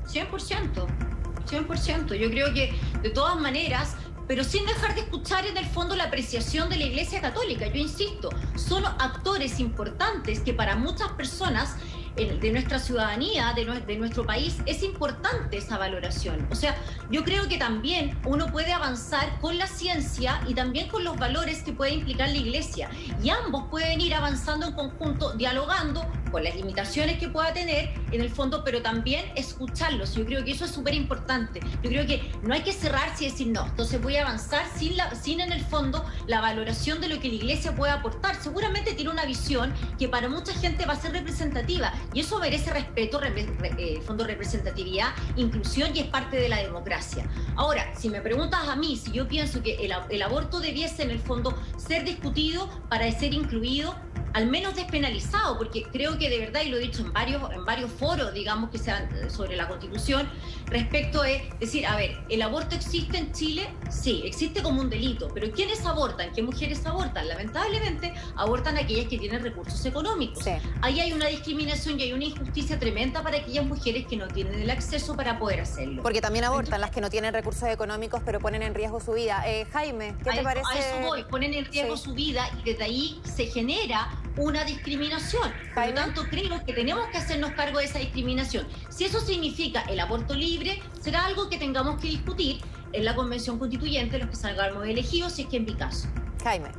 100%. 0.08 1.13
100%. 1.46 2.16
Yo 2.16 2.30
creo 2.30 2.54
que 2.54 2.74
de 3.02 3.10
todas 3.10 3.40
maneras 3.40 3.96
pero 4.28 4.44
sin 4.44 4.66
dejar 4.66 4.96
de 4.96 5.02
escuchar 5.02 5.46
en 5.46 5.58
el 5.58 5.66
fondo 5.66 5.96
la 5.96 6.06
apreciación 6.06 6.70
de 6.70 6.78
la 6.78 6.86
Iglesia 6.86 7.20
Católica. 7.20 7.68
Yo 7.68 7.76
insisto, 7.76 8.30
son 8.56 8.86
actores 8.86 9.60
importantes 9.60 10.40
que 10.40 10.54
para 10.54 10.76
muchas 10.76 11.12
personas 11.12 11.76
de 12.16 12.52
nuestra 12.52 12.78
ciudadanía, 12.78 13.54
de, 13.56 13.98
nuestro 13.98 14.24
país, 14.26 14.58
es 14.68 14.84
importante 14.84 15.58
esa 15.58 15.80
valoración. 15.80 16.48
O 16.52 16.56
sea, 16.56 16.76
yo 17.10 17.24
creo 17.24 17.48
que 17.48 17.58
también 17.58 18.16
uno 18.26 18.52
puede 18.52 18.72
avanzar 18.72 19.40
con 19.40 19.58
la 19.58 19.66
ciencia 19.66 20.40
y 20.48 20.54
también 20.54 20.90
con 20.90 21.04
los 21.04 21.18
valores 21.18 21.64
que 21.64 21.74
puede 21.74 21.94
implicar 21.96 22.30
la 22.30 22.38
Iglesia. 22.38 22.90
Y 23.24 23.32
ambos 23.32 23.64
pueden 23.72 24.00
ir 24.00 24.14
avanzando 24.14 24.68
en 24.68 24.74
conjunto, 24.74 25.34
dialogando 25.34 26.08
con 26.34 26.44
las 26.44 26.56
limitaciones 26.56 27.20
que 27.20 27.30
pueda 27.30 27.54
tener 27.54 27.94
en 28.12 28.20
el 28.20 28.30
fondo, 28.30 28.64
pero 28.64 28.82
también 28.82 29.24
escucharlos. 29.36 30.16
Yo 30.16 30.26
creo 30.26 30.44
que 30.44 30.52
eso 30.52 30.66
es 30.66 30.72
súper 30.72 30.96
importante. 30.96 31.60
Yo 31.84 31.92
creo 31.92 32.08
que 32.08 32.32
no 32.42 32.56
hay 32.56 32.62
que 32.62 32.74
cerrarse 32.74 33.26
y 33.26 33.30
decir 33.30 33.48
no, 33.48 33.68
entonces 33.68 34.02
voy 34.02 34.16
a 34.16 34.24
avanzar 34.24 34.66
sin, 34.76 34.98
la, 34.98 35.14
sin 35.14 35.40
en 35.42 35.52
el 35.52 35.62
fondo 35.62 36.04
la 36.26 36.42
valoración 36.42 37.00
de 37.02 37.08
lo 37.08 37.20
que 37.20 37.30
la 37.30 37.36
iglesia 37.36 37.76
puede 37.76 37.94
aportar. 37.94 38.36
Seguramente 38.42 38.94
tiene 38.94 39.12
una 39.12 39.26
visión 39.26 39.72
que 40.00 40.10
para 40.10 40.28
mucha 40.28 40.54
gente 40.56 40.88
va 40.88 40.94
a 40.94 41.00
ser 41.00 41.12
representativa 41.12 41.94
y 42.16 42.22
eso 42.22 42.40
merece 42.40 42.74
respeto, 42.74 43.22
eh, 43.24 44.02
fondo 44.04 44.26
representatividad, 44.26 45.10
inclusión 45.36 45.96
y 45.96 46.00
es 46.00 46.08
parte 46.08 46.38
de 46.38 46.50
la 46.50 46.58
democracia. 46.58 47.30
Ahora, 47.56 47.94
si 47.96 48.10
me 48.10 48.22
preguntas 48.22 48.68
a 48.68 48.76
mí 48.76 48.98
si 48.98 49.12
yo 49.12 49.28
pienso 49.28 49.62
que 49.62 49.86
el, 49.86 49.94
el 50.10 50.22
aborto 50.24 50.60
debiese 50.60 51.04
en 51.04 51.12
el 51.12 51.20
fondo 51.20 51.56
ser 51.78 52.04
discutido 52.04 52.68
para 52.90 53.12
ser 53.12 53.36
incluido, 53.36 53.96
al 54.34 54.48
menos 54.48 54.76
despenalizado, 54.76 55.58
porque 55.58 55.84
creo 55.84 56.18
que 56.18 56.30
de 56.30 56.40
verdad, 56.40 56.62
y 56.66 56.70
lo 56.70 56.78
he 56.78 56.82
dicho 56.82 57.02
en 57.02 57.14
varios, 57.14 57.42
en 57.52 57.64
varios 57.66 57.92
foros, 57.92 58.34
digamos, 58.34 58.72
que 58.72 58.80
sean 58.80 59.10
eh, 59.16 59.30
sobre 59.30 59.56
la 59.56 59.68
Constitución, 59.68 60.28
respecto 60.68 61.22
a 61.22 61.28
decir, 61.60 61.86
a 61.86 61.96
ver, 61.96 62.18
¿el 62.30 62.42
aborto 62.42 62.76
existe 62.76 63.18
en 63.18 63.32
Chile? 63.32 63.70
Sí, 63.90 64.24
existe 64.26 64.64
como 64.64 64.82
un 64.82 64.90
delito, 64.90 65.30
pero 65.34 65.52
¿quiénes 65.52 65.86
abortan? 65.86 66.34
¿Qué 66.34 66.42
mujeres 66.42 66.86
abortan? 66.86 67.28
Lamentablemente, 67.28 68.14
abortan 68.36 68.78
aquellas 68.78 69.08
que 69.08 69.20
tienen 69.20 69.44
recursos 69.44 69.86
económicos. 69.86 70.44
Ahí 70.82 71.00
hay 71.00 71.14
una 71.14 71.28
discriminación 71.28 72.00
y 72.00 72.04
hay 72.04 72.14
una 72.14 72.26
injusticia 72.26 72.80
tremenda 72.80 73.22
para 73.22 73.38
aquellas 73.38 73.66
mujeres 73.66 74.08
que 74.08 74.18
no 74.18 74.28
tienen 74.28 74.60
el 74.60 74.70
acceso 74.70 75.16
para 75.16 75.38
poder 75.38 75.62
hacerlo. 75.62 76.02
Porque 76.02 76.22
también 76.22 76.46
abortan 76.46 76.82
las 76.82 76.90
que 76.90 77.02
no 77.02 77.10
tienen 77.10 77.34
recursos 77.34 77.70
económicos, 77.70 78.22
pero 78.26 78.40
ponen 78.40 78.64
en 78.64 78.74
riesgo 78.74 79.00
su 79.00 79.14
vida. 79.14 79.44
Eh, 79.46 79.66
Jaime, 79.72 80.16
¿qué 80.24 80.32
te 80.32 80.44
parece? 80.44 80.66
A 80.74 80.80
eso 80.80 81.08
voy, 81.08 81.24
ponen 81.26 81.54
en 81.54 81.66
riesgo 81.66 81.98
su 81.98 82.14
vida 82.14 82.50
y 82.60 82.64
desde 82.64 82.84
ahí 82.84 83.22
se 83.24 83.46
genera 83.46 84.10
una 84.38 84.64
discriminación. 84.66 85.52
Por 85.74 85.88
lo 85.88 85.94
tanto, 85.94 86.24
creo 86.30 86.64
que 86.66 86.74
tenemos 86.74 87.08
que 87.08 87.18
hacernos 87.18 87.52
cargo 87.52 87.80
de 87.80 87.86
esa 87.86 88.00
discriminación. 88.00 88.68
Si 88.90 89.06
eso 89.06 89.20
significa 89.20 89.82
el 89.84 90.00
aborto 90.00 90.34
libre, 90.34 90.82
será 91.02 91.26
algo 91.26 91.50
que 91.50 91.58
tengamos 91.58 92.00
que 92.02 92.08
discutir 92.08 92.62
en 92.92 93.06
la 93.06 93.16
Convención 93.16 93.60
Constituyente, 93.60 94.18
los 94.18 94.30
que 94.30 94.36
salgamos 94.36 94.88
elegidos, 94.88 95.34
si 95.34 95.44
es 95.44 95.48
que 95.48 95.58
en 95.58 95.66
mi 95.66 95.76
caso. 95.76 96.08
Jaime. 96.44 96.70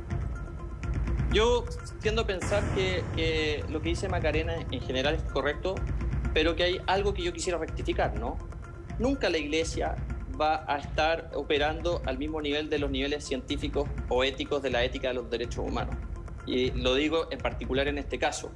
Yo 1.31 1.65
tiendo 2.01 2.21
a 2.21 2.27
pensar 2.27 2.63
que, 2.73 3.63
lo 3.69 3.81
que 3.81 3.89
dice 3.89 4.07
Macarena 4.07 4.55
en 4.71 4.81
general 4.81 5.15
es 5.15 5.23
correcto, 5.23 5.75
pero 6.33 6.55
que 6.55 6.63
hay 6.63 6.81
algo 6.87 7.13
que 7.13 7.23
yo 7.23 7.33
quisiera 7.33 7.57
rectificar, 7.57 8.17
¿no? 8.19 8.37
Nunca 8.99 9.29
la 9.29 9.37
Iglesia 9.37 9.95
va 10.39 10.65
a 10.67 10.77
estar 10.77 11.31
operando 11.33 12.01
al 12.05 12.17
mismo 12.17 12.41
nivel 12.41 12.69
de 12.69 12.79
los 12.79 12.89
niveles 12.89 13.25
científicos 13.25 13.89
o 14.09 14.23
éticos 14.23 14.61
de 14.61 14.69
la 14.69 14.83
ética 14.83 15.09
de 15.09 15.15
los 15.15 15.29
derechos 15.29 15.65
humanos 15.65 15.95
y 16.45 16.71
lo 16.71 16.95
digo 16.95 17.27
en 17.31 17.39
particular 17.39 17.87
en 17.87 17.97
este 17.97 18.19
caso. 18.19 18.51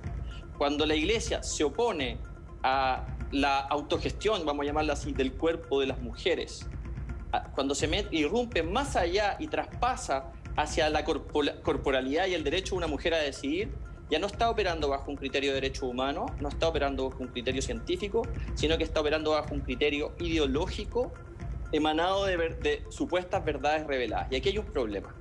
Cuando 0.58 0.86
la 0.86 0.96
Iglesia 0.96 1.41
se 1.43 1.63
opone 1.63 2.17
a 2.63 3.05
la 3.31 3.60
autogestión, 3.60 4.46
vamos 4.46 4.63
a 4.63 4.67
llamarla 4.67 4.93
así, 4.93 5.13
del 5.13 5.34
cuerpo 5.34 5.79
de 5.79 5.88
las 5.88 6.01
mujeres, 6.01 6.67
cuando 7.53 7.75
se 7.75 7.88
mete, 7.88 8.15
irrumpe 8.15 8.63
más 8.63 8.96
allá 8.96 9.38
y 9.39 9.48
traspasa 9.48 10.31
hacia 10.55 10.89
la 10.89 11.03
corporalidad 11.03 12.25
y 12.27 12.34
el 12.34 12.43
derecho 12.43 12.72
de 12.72 12.77
una 12.77 12.88
mujer 12.88 13.13
a 13.13 13.17
decidir, 13.17 13.72
ya 14.10 14.17
no 14.17 14.25
está 14.25 14.50
operando 14.50 14.89
bajo 14.89 15.12
un 15.12 15.17
criterio 15.17 15.51
de 15.51 15.55
derecho 15.62 15.86
humano, 15.86 16.25
no 16.41 16.50
está 16.50 16.67
operando 16.67 17.10
bajo 17.10 17.22
un 17.22 17.27
criterio 17.27 17.62
científico, 17.62 18.24
sino 18.55 18.77
que 18.77 18.84
está 18.84 19.01
operando 19.01 19.31
bajo 19.31 19.53
un 19.53 19.62
criterio 19.62 20.13
ideológico 20.19 21.13
emanado 21.72 22.25
de, 22.25 22.38
de 22.38 22.84
supuestas 22.89 23.46
verdades 23.46 23.86
reveladas. 23.86 24.31
Y 24.31 24.35
aquí 24.35 24.50
hay 24.50 24.57
un 24.57 24.66
problema 24.66 25.13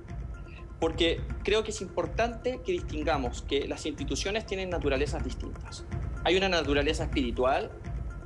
porque 0.79 1.21
creo 1.43 1.63
que 1.63 1.71
es 1.71 1.81
importante 1.81 2.61
que 2.65 2.71
distingamos 2.71 3.41
que 3.41 3.67
las 3.67 3.85
instituciones 3.85 4.45
tienen 4.45 4.69
naturalezas 4.69 5.23
distintas. 5.23 5.85
Hay 6.23 6.37
una 6.37 6.49
naturaleza 6.49 7.03
espiritual 7.03 7.71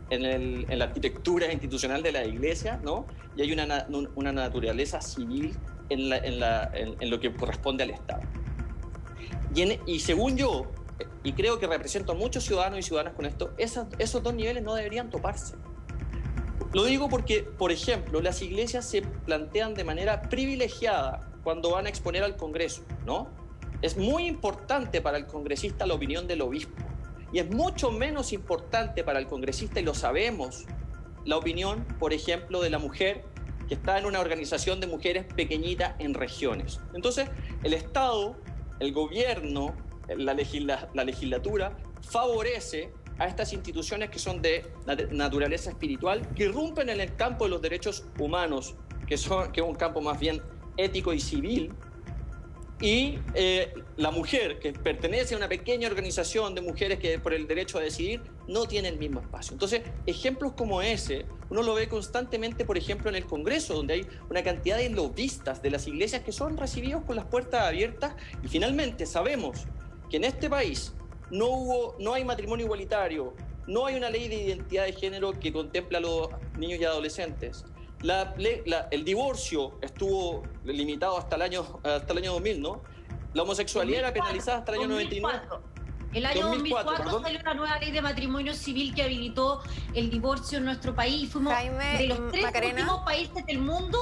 en, 0.09 0.77
la 0.77 0.85
arquitectura 0.85 1.51
institucional 1.53 2.03
de 2.03 2.11
la 2.11 2.25
iglesia, 2.25 2.79
¿no? 2.83 3.07
Y 3.35 3.41
hay 3.41 3.51
una, 3.51 3.65
naturaleza 4.31 5.01
civil 5.01 5.55
en, 5.89 7.09
lo 7.09 7.19
que 7.19 7.33
corresponde 7.33 7.83
al 7.83 7.89
Estado. 7.89 8.21
Y, 9.85 9.99
según 9.99 10.37
yo, 10.37 10.71
y 11.23 11.33
creo 11.33 11.59
que 11.59 11.67
represento 11.67 12.11
a 12.11 12.15
muchos 12.15 12.43
ciudadanos 12.43 12.79
y 12.79 12.83
ciudadanas 12.83 13.15
con 13.15 13.25
esto, 13.25 13.53
esos 13.57 14.23
dos 14.23 14.33
niveles 14.33 14.63
no 14.63 14.75
deberían 14.75 15.09
toparse. 15.09 15.55
Lo 16.73 16.85
digo 16.85 17.07
porque, 17.07 17.43
por 17.43 17.71
ejemplo, 17.71 18.19
las 18.21 18.41
iglesias 18.41 18.85
se 18.89 19.03
plantean 19.03 19.75
de 19.75 19.83
manera 19.83 20.23
privilegiada 20.23 21.32
cuando 21.43 21.71
van 21.71 21.85
a 21.85 21.89
exponer 21.89 22.23
al 22.23 22.35
Congreso, 22.35 22.83
¿no? 23.05 23.29
Es 23.81 23.97
muy 23.97 24.27
importante 24.27 25.01
para 25.01 25.17
el 25.17 25.27
congresista 25.27 25.85
la 25.85 25.93
opinión 25.93 26.25
del 26.25 26.41
obispo 26.41 26.81
y 27.33 27.39
es 27.39 27.49
mucho 27.49 27.91
menos 27.91 28.31
importante 28.31 29.03
para 29.03 29.19
el 29.19 29.27
congresista, 29.27 29.79
y 29.79 29.83
lo 29.83 29.95
sabemos, 29.95 30.65
la 31.25 31.35
opinión, 31.35 31.83
por 31.99 32.13
ejemplo, 32.13 32.61
de 32.61 32.69
la 32.69 32.77
mujer 32.77 33.25
que 33.67 33.73
está 33.73 33.97
en 33.97 34.05
una 34.05 34.19
organización 34.19 34.79
de 34.79 34.87
mujeres 34.87 35.25
pequeñita 35.33 35.95
en 35.97 36.13
regiones. 36.13 36.79
Entonces, 36.93 37.29
el 37.63 37.73
Estado, 37.73 38.35
el 38.79 38.93
gobierno, 38.93 39.75
la, 40.15 40.35
la 40.93 41.03
legislatura 41.03 41.75
favorece 42.01 42.93
a 43.17 43.27
estas 43.27 43.51
instituciones 43.53 44.11
que 44.11 44.19
son 44.19 44.41
de 44.41 44.71
naturaleza 45.11 45.71
espiritual, 45.71 46.27
que 46.35 46.43
irrumpen 46.43 46.89
en 46.89 47.01
el 47.01 47.15
campo 47.15 47.45
de 47.45 47.51
los 47.51 47.61
derechos 47.61 48.05
humanos, 48.19 48.75
que, 49.07 49.17
son, 49.17 49.51
que 49.51 49.61
es 49.61 49.67
un 49.67 49.75
campo 49.75 50.01
más 50.01 50.19
bien 50.19 50.41
ético 50.77 51.13
y 51.13 51.19
civil, 51.19 51.71
y 52.83 53.17
eh, 53.33 53.73
la 53.95 54.11
mujer, 54.11 54.59
que 54.59 54.73
pertenece 54.73 55.35
a 55.35 55.37
una 55.37 55.47
pequeña 55.47 55.87
organización 55.87 56.53
de 56.53 56.59
mujeres 56.59 56.99
que 56.99 57.17
por 57.17 57.33
el 57.33 57.47
derecho 57.47 57.77
a 57.77 57.81
decidir, 57.81 58.21
no 58.47 58.65
tiene 58.65 58.89
el 58.89 58.97
mismo 58.97 59.21
espacio. 59.21 59.53
Entonces, 59.53 59.83
ejemplos 60.05 60.51
como 60.51 60.81
ese, 60.81 61.25
uno 61.49 61.63
lo 61.63 61.75
ve 61.75 61.87
constantemente, 61.87 62.65
por 62.65 62.77
ejemplo, 62.77 63.09
en 63.09 63.15
el 63.15 63.25
Congreso, 63.25 63.75
donde 63.75 63.93
hay 63.93 64.07
una 64.29 64.43
cantidad 64.43 64.77
de 64.77 64.89
lobistas 64.89 65.61
de 65.61 65.71
las 65.71 65.87
iglesias 65.87 66.23
que 66.23 66.33
son 66.33 66.57
recibidos 66.57 67.03
con 67.05 67.15
las 67.15 67.23
puertas 67.25 67.61
abiertas, 67.61 68.15
y 68.43 68.49
finalmente 68.49 69.05
sabemos 69.05 69.65
que 70.09 70.17
en 70.17 70.25
este 70.25 70.49
país 70.49 70.93
no, 71.31 71.47
hubo, 71.47 71.95
no 71.99 72.13
hay 72.13 72.25
matrimonio 72.25 72.65
igualitario, 72.65 73.33
no 73.65 73.85
hay 73.85 73.95
una 73.95 74.09
ley 74.09 74.27
de 74.27 74.35
identidad 74.35 74.83
de 74.83 74.91
género 74.91 75.31
que 75.39 75.53
contempla 75.53 75.99
a 75.99 76.01
los 76.01 76.27
niños 76.57 76.81
y 76.81 76.83
adolescentes 76.83 77.63
el 78.03 79.05
divorcio 79.05 79.77
estuvo 79.81 80.43
limitado 80.65 81.17
hasta 81.17 81.35
el 81.35 81.41
año, 81.41 81.79
hasta 81.83 82.11
el 82.13 82.19
año 82.19 82.33
2000, 82.33 82.61
¿no? 82.61 82.81
La 83.33 83.43
homosexualidad 83.43 83.99
era 83.99 84.13
penalizada 84.13 84.59
hasta 84.59 84.73
el 84.73 84.79
año 84.79 84.87
99. 84.89 85.39
El 86.13 86.27
año 86.27 86.47
2004, 86.47 87.21
salió 87.21 87.39
una 87.39 87.53
nueva 87.55 87.79
ley 87.79 87.91
de 87.91 88.01
matrimonio 88.01 88.53
civil 88.53 88.93
que 88.93 89.01
habilitó 89.01 89.63
el 89.95 90.11
divorcio 90.11 90.59
en 90.59 90.65
nuestro 90.65 90.93
país. 90.93 91.31
Fuimos 91.31 91.55
de 91.97 92.07
los 92.07 92.31
tres 92.31 92.45
últimos 92.71 92.99
países 92.99 93.45
del 93.47 93.59
mundo 93.59 93.97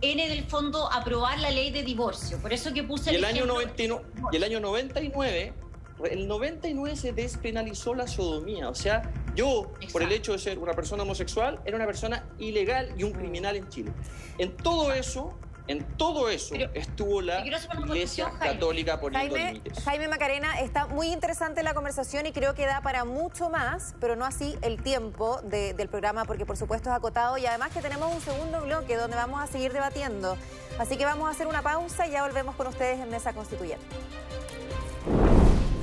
en 0.00 0.20
el 0.20 0.44
fondo 0.44 0.90
aprobar 0.92 1.40
la 1.40 1.50
ley 1.50 1.72
de 1.72 1.82
divorcio. 1.82 2.38
Por 2.38 2.52
eso 2.52 2.72
que 2.72 2.84
puse 2.84 3.14
el, 3.14 3.24
año 3.24 3.46
99, 3.46 4.04
y 4.30 4.36
el 4.36 4.44
año 4.44 4.60
99 4.60 5.54
el 6.04 6.28
99 6.28 6.96
se 6.96 7.12
despenalizó 7.12 7.94
la 7.94 8.06
sodomía. 8.06 8.68
O 8.68 8.74
sea, 8.74 9.10
yo, 9.34 9.72
por 9.92 10.02
el 10.02 10.12
hecho 10.12 10.32
de 10.32 10.38
ser 10.38 10.58
una 10.58 10.72
persona 10.72 11.02
homosexual, 11.02 11.60
era 11.64 11.76
una 11.76 11.86
persona 11.86 12.26
ilegal 12.38 12.94
y 12.96 13.04
un 13.04 13.10
mm. 13.10 13.18
criminal 13.18 13.56
en 13.56 13.68
Chile. 13.68 13.92
En 14.38 14.56
todo 14.56 14.92
eso, 14.92 15.38
en 15.68 15.84
todo 15.96 16.28
eso 16.28 16.54
estuvo 16.74 17.20
la 17.20 17.44
Iglesia 17.44 18.30
Católica 18.38 19.00
poniendo 19.00 19.34
Jaime, 19.34 19.52
límites. 19.52 19.82
Jaime 19.84 20.08
Macarena, 20.08 20.60
está 20.60 20.86
muy 20.86 21.08
interesante 21.08 21.62
la 21.62 21.74
conversación 21.74 22.26
y 22.26 22.32
creo 22.32 22.54
que 22.54 22.66
da 22.66 22.82
para 22.82 23.04
mucho 23.04 23.50
más, 23.50 23.94
pero 24.00 24.14
no 24.14 24.24
así 24.24 24.56
el 24.62 24.82
tiempo 24.82 25.40
del 25.42 25.88
programa, 25.88 26.24
porque 26.24 26.46
por 26.46 26.56
supuesto 26.56 26.90
es 26.90 26.94
acotado 26.94 27.36
y 27.38 27.46
además 27.46 27.72
que 27.72 27.80
tenemos 27.80 28.14
un 28.14 28.20
segundo 28.20 28.60
bloque 28.62 28.96
donde 28.96 29.16
vamos 29.16 29.40
a 29.42 29.46
seguir 29.46 29.72
debatiendo. 29.72 30.36
Así 30.78 30.96
que 30.96 31.04
vamos 31.04 31.26
a 31.26 31.30
hacer 31.30 31.46
una 31.46 31.62
pausa 31.62 32.06
y 32.06 32.12
ya 32.12 32.22
volvemos 32.22 32.54
con 32.54 32.66
ustedes 32.66 33.00
en 33.00 33.10
Mesa 33.10 33.32
Constituyente. 33.32 33.96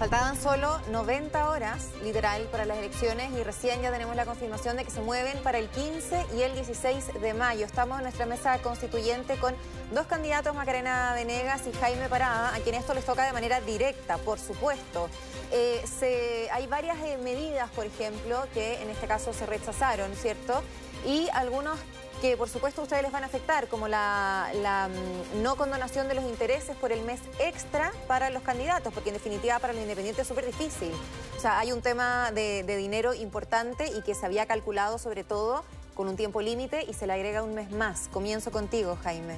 Faltaban 0.03 0.35
solo 0.35 0.81
90 0.89 1.47
horas, 1.47 1.87
literal, 2.03 2.41
para 2.51 2.65
las 2.65 2.77
elecciones 2.77 3.31
y 3.39 3.41
recién 3.41 3.81
ya 3.81 3.89
tenemos 3.89 4.17
la 4.17 4.25
confirmación 4.25 4.75
de 4.75 4.83
que 4.83 4.91
se 4.91 4.99
mueven 4.99 5.41
para 5.43 5.59
el 5.59 5.69
15 5.69 6.25
y 6.35 6.41
el 6.41 6.53
16 6.55 7.21
de 7.21 7.33
mayo. 7.33 7.65
Estamos 7.65 7.99
en 7.99 8.03
nuestra 8.03 8.25
mesa 8.25 8.61
constituyente 8.61 9.37
con 9.37 9.55
dos 9.93 10.05
candidatos, 10.07 10.53
Macarena 10.53 11.13
Venegas 11.13 11.61
y 11.67 11.77
Jaime 11.77 12.09
Parada, 12.09 12.53
a 12.53 12.59
quien 12.59 12.75
esto 12.75 12.93
les 12.93 13.05
toca 13.05 13.25
de 13.25 13.31
manera 13.31 13.61
directa, 13.61 14.17
por 14.17 14.39
supuesto. 14.39 15.07
Eh, 15.53 16.49
hay 16.51 16.67
varias 16.67 16.97
eh, 16.99 17.17
medidas, 17.23 17.69
por 17.69 17.85
ejemplo, 17.85 18.45
que 18.53 18.81
en 18.81 18.89
este 18.89 19.07
caso 19.07 19.31
se 19.31 19.45
rechazaron, 19.45 20.13
¿cierto? 20.17 20.63
Y 21.05 21.29
algunos 21.31 21.79
que 22.21 22.37
por 22.37 22.49
supuesto 22.49 22.81
ustedes 22.81 23.03
les 23.03 23.11
van 23.11 23.23
a 23.23 23.27
afectar, 23.27 23.67
como 23.67 23.87
la, 23.87 24.49
mm, 24.53 25.41
no 25.41 25.55
condonación 25.55 26.07
de 26.07 26.15
los 26.15 26.23
intereses 26.25 26.75
por 26.77 26.91
el 26.91 27.01
mes 27.03 27.19
extra 27.39 27.91
para 28.07 28.29
los 28.29 28.43
candidatos, 28.43 28.93
porque 28.93 29.09
en 29.09 29.15
definitiva 29.15 29.59
para 29.59 29.73
los 29.73 29.81
independientes 29.81 30.23
es 30.23 30.27
súper 30.27 30.45
difícil. 30.45 30.91
O 31.37 31.39
sea, 31.39 31.59
hay 31.59 31.71
un 31.71 31.81
tema 31.81 32.31
de, 32.31 32.63
de 32.63 32.77
dinero 32.77 33.13
importante 33.13 33.87
y 33.87 34.01
que 34.01 34.15
se 34.15 34.25
había 34.25 34.45
calculado 34.45 34.97
sobre 34.97 35.23
todo 35.23 35.63
con 35.93 36.07
un 36.07 36.15
tiempo 36.15 36.41
límite 36.41 36.85
y 36.87 36.93
se 36.93 37.07
le 37.07 37.13
agrega 37.13 37.43
un 37.43 37.53
mes 37.53 37.71
más. 37.71 38.07
Comienzo 38.09 38.51
contigo, 38.51 38.97
Jaime. 39.03 39.37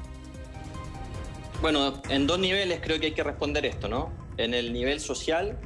Bueno, 1.62 2.02
en 2.10 2.28
dos 2.28 2.40
niveles 2.40 2.80
creo 2.82 3.00
que 3.00 3.08
hay 3.08 3.14
que 3.14 3.24
responder 3.24 3.66
esto, 3.66 3.88
¿no? 3.88 4.12
En 4.38 4.54
el 4.54 4.74
nivel 4.74 5.00
social 5.00 5.58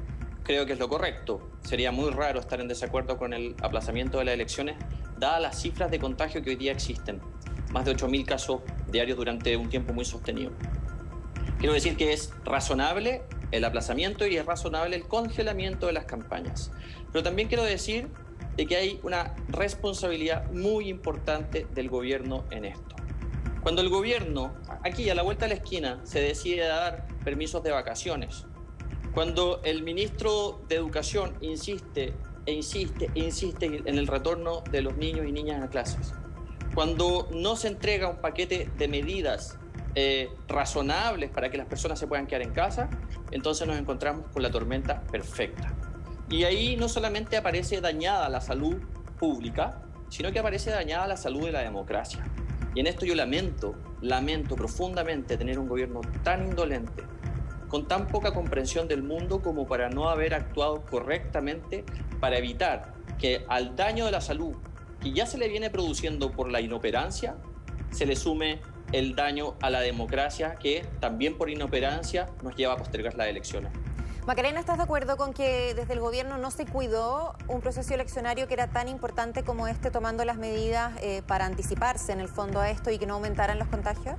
creo 0.43 0.65
que 0.65 0.73
es 0.73 0.79
lo 0.79 0.89
correcto. 0.89 1.49
Sería 1.61 1.91
muy 1.91 2.09
raro 2.11 2.39
estar 2.39 2.59
en 2.59 2.67
desacuerdo 2.67 3.17
con 3.17 3.33
el 3.33 3.55
aplazamiento 3.61 4.17
de 4.19 4.25
las 4.25 4.33
elecciones, 4.33 4.77
dadas 5.19 5.41
las 5.41 5.62
cifras 5.62 5.91
de 5.91 5.99
contagio 5.99 6.41
que 6.41 6.51
hoy 6.51 6.55
día 6.55 6.71
existen. 6.71 7.21
Más 7.71 7.86
de 7.86 7.95
8.000 7.95 8.25
casos 8.25 8.62
diarios 8.91 9.17
durante 9.17 9.55
un 9.58 9.69
tiempo 9.69 9.93
muy 9.93 10.05
sostenido. 10.05 10.51
Quiero 11.60 11.73
decir 11.73 11.97
que 11.97 12.13
es 12.13 12.32
razonable 12.45 13.21
el 13.51 13.65
aplazamiento 13.65 14.25
y 14.25 14.38
es 14.38 14.45
razonable 14.45 14.95
el 14.95 15.08
congelamiento 15.08 15.88
de 15.88 15.93
las 15.93 16.05
campañas. 16.05 16.71
Pero 17.12 17.23
también 17.23 17.47
quiero 17.47 17.63
decir 17.63 18.08
de 18.55 18.65
que 18.65 18.75
hay 18.75 18.99
una 19.03 19.36
responsabilidad 19.49 20.49
muy 20.51 20.89
importante 20.89 21.67
del 21.73 21.89
gobierno 21.89 22.45
en 22.51 22.65
esto. 22.65 22.95
Cuando 23.62 23.82
el 23.82 23.89
gobierno, 23.89 24.53
aquí 24.84 25.10
a 25.10 25.15
la 25.15 25.21
vuelta 25.21 25.45
de 25.45 25.55
la 25.55 25.62
esquina, 25.62 25.99
se 26.03 26.21
decide 26.21 26.65
dar 26.65 27.08
permisos 27.23 27.62
de 27.62 27.71
vacaciones, 27.71 28.45
cuando 29.13 29.60
el 29.63 29.84
ministro 29.84 30.62
de 30.69 30.75
Educación 30.75 31.36
insiste 31.41 32.13
e 32.49 32.53
insiste 32.53 33.12
insiste 33.13 33.83
en 33.85 33.97
el 33.97 34.07
retorno 34.07 34.63
de 34.71 34.81
los 34.81 34.97
niños 34.97 35.27
y 35.27 35.31
niñas 35.31 35.63
a 35.63 35.69
clases, 35.69 36.13
cuando 36.73 37.29
no 37.31 37.55
se 37.55 37.67
entrega 37.67 38.09
un 38.09 38.17
paquete 38.17 38.69
de 38.77 38.88
medidas 38.88 39.57
eh, 39.93 40.29
razonables 40.47 41.29
para 41.29 41.49
que 41.51 41.57
las 41.57 41.67
personas 41.67 41.99
se 41.99 42.07
puedan 42.07 42.25
quedar 42.25 42.41
en 42.41 42.51
casa, 42.51 42.89
entonces 43.31 43.67
nos 43.67 43.77
encontramos 43.77 44.27
con 44.33 44.41
la 44.41 44.49
tormenta 44.49 45.01
perfecta. 45.12 45.73
Y 46.29 46.43
ahí 46.43 46.75
no 46.75 46.89
solamente 46.89 47.38
aparece 47.38 47.81
dañada 47.81 48.29
la 48.29 48.41
salud 48.41 48.77
pública, 49.19 49.81
sino 50.09 50.31
que 50.31 50.39
aparece 50.39 50.71
dañada 50.71 51.07
la 51.07 51.17
salud 51.17 51.45
de 51.45 51.51
la 51.51 51.62
democracia. 51.62 52.23
Y 52.75 52.79
en 52.79 52.88
esto 52.88 53.05
yo 53.05 53.15
lamento, 53.15 53.75
lamento 54.01 54.55
profundamente 54.55 55.38
tener 55.38 55.59
un 55.59 55.67
gobierno 55.67 56.01
tan 56.23 56.47
indolente, 56.47 57.03
con 57.69 57.88
tan 57.88 58.08
poca 58.08 58.34
comprensión 58.34 58.88
del 58.88 59.03
mundo 59.03 59.41
como 59.41 59.67
para 59.67 59.89
no 59.89 60.10
haber 60.10 60.34
actuado 60.34 60.82
correctamente 60.82 61.86
para 62.19 62.38
evitar 62.38 62.93
que 63.17 63.45
al 63.47 63.75
daño 63.75 64.05
de 64.05 64.12
la 64.12 64.21
salud 64.21 64.55
que 64.99 65.13
ya 65.13 65.25
se 65.25 65.38
le 65.38 65.47
viene 65.47 65.69
produciendo 65.69 66.32
por 66.32 66.49
la 66.49 66.60
inoperancia, 66.60 67.38
se 67.91 68.05
le 68.05 68.15
sume 68.15 68.60
el 68.91 69.15
daño 69.15 69.55
a 69.62 69.69
la 69.69 69.82
democracia 69.82 70.55
que 70.55 70.86
también 70.99 71.38
por 71.38 71.49
inoperancia 71.49 72.27
nos 72.43 72.55
lleva 72.55 72.73
a 72.73 72.77
postergar 72.77 73.15
las 73.15 73.27
elecciones. 73.27 73.71
Macarena, 74.25 74.60
¿estás 74.60 74.77
de 74.77 74.84
acuerdo 74.84 75.17
con 75.17 75.34
que 75.34 75.73
desde 75.73 75.93
el 75.93 75.99
gobierno 75.99 76.38
no 76.38 76.51
se 76.51 76.65
cuidó 76.65 77.36
un 77.47 77.62
proceso 77.62 77.93
eleccionario 77.93 78.47
que 78.47 78.53
era 78.53 78.67
tan 78.67 78.88
importante 78.88 79.43
como 79.43 79.67
este, 79.67 79.89
tomando 79.89 80.23
las 80.25 80.38
medidas 80.38 80.93
eh, 81.01 81.23
para 81.25 81.45
anticiparse 81.45 82.12
en 82.12 82.19
el 82.19 82.27
fondo 82.27 82.60
a 82.60 82.69
esto 82.69 82.91
y 82.91 82.99
que 82.99 83.08
no 83.08 83.15
aumentaran 83.15 83.58
los 83.58 83.67
contagios? 83.69 84.15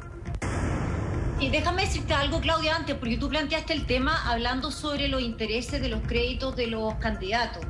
Y 1.41 1.49
déjame 1.49 1.87
decirte 1.87 2.13
algo, 2.13 2.41
Claudia, 2.41 2.77
antes, 2.77 2.97
porque 2.97 3.17
tú 3.17 3.31
planteaste 3.31 3.73
el 3.73 3.87
tema 3.87 4.31
hablando 4.31 4.71
sobre 4.71 5.09
los 5.09 5.23
intereses 5.23 5.81
de 5.81 5.89
los 5.89 6.03
créditos 6.03 6.55
de 6.55 6.67
los 6.67 6.95
candidatos 6.97 7.65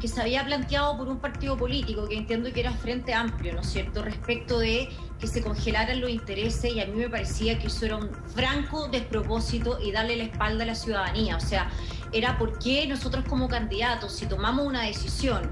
que 0.00 0.06
se 0.06 0.20
había 0.20 0.44
planteado 0.44 0.96
por 0.96 1.08
un 1.08 1.18
partido 1.18 1.56
político 1.56 2.08
que 2.08 2.16
entiendo 2.16 2.52
que 2.52 2.60
era 2.60 2.72
Frente 2.72 3.14
Amplio, 3.14 3.54
¿no 3.54 3.62
es 3.62 3.66
cierto?, 3.66 4.02
respecto 4.02 4.60
de 4.60 4.88
que 5.18 5.26
se 5.26 5.42
congelaran 5.42 6.00
los 6.00 6.10
intereses 6.10 6.72
y 6.72 6.80
a 6.80 6.86
mí 6.86 6.92
me 6.92 7.10
parecía 7.10 7.58
que 7.58 7.66
eso 7.66 7.86
era 7.86 7.96
un 7.96 8.08
franco 8.32 8.86
despropósito 8.86 9.80
y 9.82 9.90
darle 9.90 10.14
la 10.16 10.24
espalda 10.24 10.62
a 10.62 10.68
la 10.68 10.76
ciudadanía. 10.76 11.36
O 11.36 11.40
sea, 11.40 11.68
era 12.12 12.38
porque 12.38 12.86
nosotros 12.86 13.24
como 13.28 13.48
candidatos, 13.48 14.12
si 14.12 14.26
tomamos 14.26 14.64
una 14.64 14.82
decisión 14.82 15.50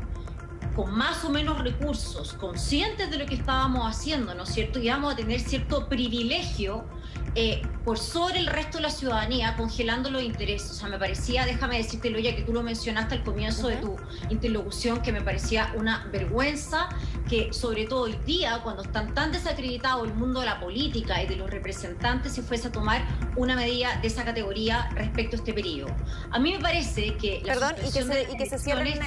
con 0.76 0.94
más 0.94 1.24
o 1.24 1.30
menos 1.30 1.58
recursos, 1.58 2.34
conscientes 2.34 3.10
de 3.10 3.16
lo 3.16 3.24
que 3.24 3.34
estábamos 3.34 3.88
haciendo, 3.88 4.34
¿no 4.34 4.42
es 4.42 4.50
cierto? 4.50 4.78
Íbamos 4.78 5.14
a 5.14 5.16
tener 5.16 5.40
cierto 5.40 5.88
privilegio 5.88 6.84
eh, 7.34 7.62
por 7.82 7.98
sobre 7.98 8.38
el 8.38 8.46
resto 8.46 8.76
de 8.76 8.82
la 8.82 8.90
ciudadanía, 8.90 9.56
congelando 9.56 10.10
los 10.10 10.22
intereses. 10.22 10.70
O 10.70 10.74
sea, 10.74 10.88
me 10.88 10.98
parecía, 10.98 11.46
déjame 11.46 11.78
decírtelo 11.78 12.18
ya 12.18 12.36
que 12.36 12.42
tú 12.42 12.52
lo 12.52 12.62
mencionaste 12.62 13.14
al 13.14 13.24
comienzo 13.24 13.68
de 13.68 13.76
tu 13.76 13.96
interlocución, 14.28 15.00
que 15.00 15.12
me 15.12 15.22
parecía 15.22 15.72
una 15.76 16.06
vergüenza 16.12 16.90
que 17.26 17.54
sobre 17.54 17.86
todo 17.86 18.02
hoy 18.02 18.18
día, 18.26 18.60
cuando 18.62 18.82
están 18.82 19.14
tan 19.14 19.32
desacreditados 19.32 20.06
el 20.06 20.14
mundo 20.14 20.40
de 20.40 20.46
la 20.46 20.60
política 20.60 21.22
y 21.22 21.26
de 21.26 21.36
los 21.36 21.50
representantes, 21.50 22.32
se 22.32 22.42
fuese 22.42 22.68
a 22.68 22.72
tomar 22.72 23.02
una 23.36 23.56
medida 23.56 23.96
de 24.00 24.08
esa 24.08 24.24
categoría 24.24 24.90
respecto 24.94 25.36
a 25.36 25.38
este 25.38 25.54
periodo. 25.54 25.94
A 26.30 26.38
mí 26.38 26.52
me 26.52 26.60
parece 26.60 27.16
que... 27.16 27.40
La 27.44 27.54
Perdón, 27.54 27.74
y 27.80 27.92
que, 27.92 28.02
se, 28.02 28.32
y 28.32 28.36
que 28.36 28.46
se 28.46 28.58
cierren, 28.58 28.98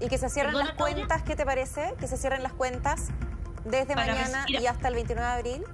y 0.00 0.08
que 0.08 0.18
se 0.18 0.28
cierren 0.28 0.54
las 0.58 0.72
cuentas, 0.72 1.22
¿qué 1.22 1.36
te 1.36 1.44
parece? 1.44 1.94
Que 1.98 2.06
se 2.06 2.16
cierren 2.16 2.42
las 2.42 2.52
cuentas 2.52 3.08
desde 3.64 3.94
mañana 3.94 4.44
y 4.48 4.66
hasta 4.66 4.88
el 4.88 4.94
29 4.94 5.26
de 5.26 5.34
abril. 5.34 5.64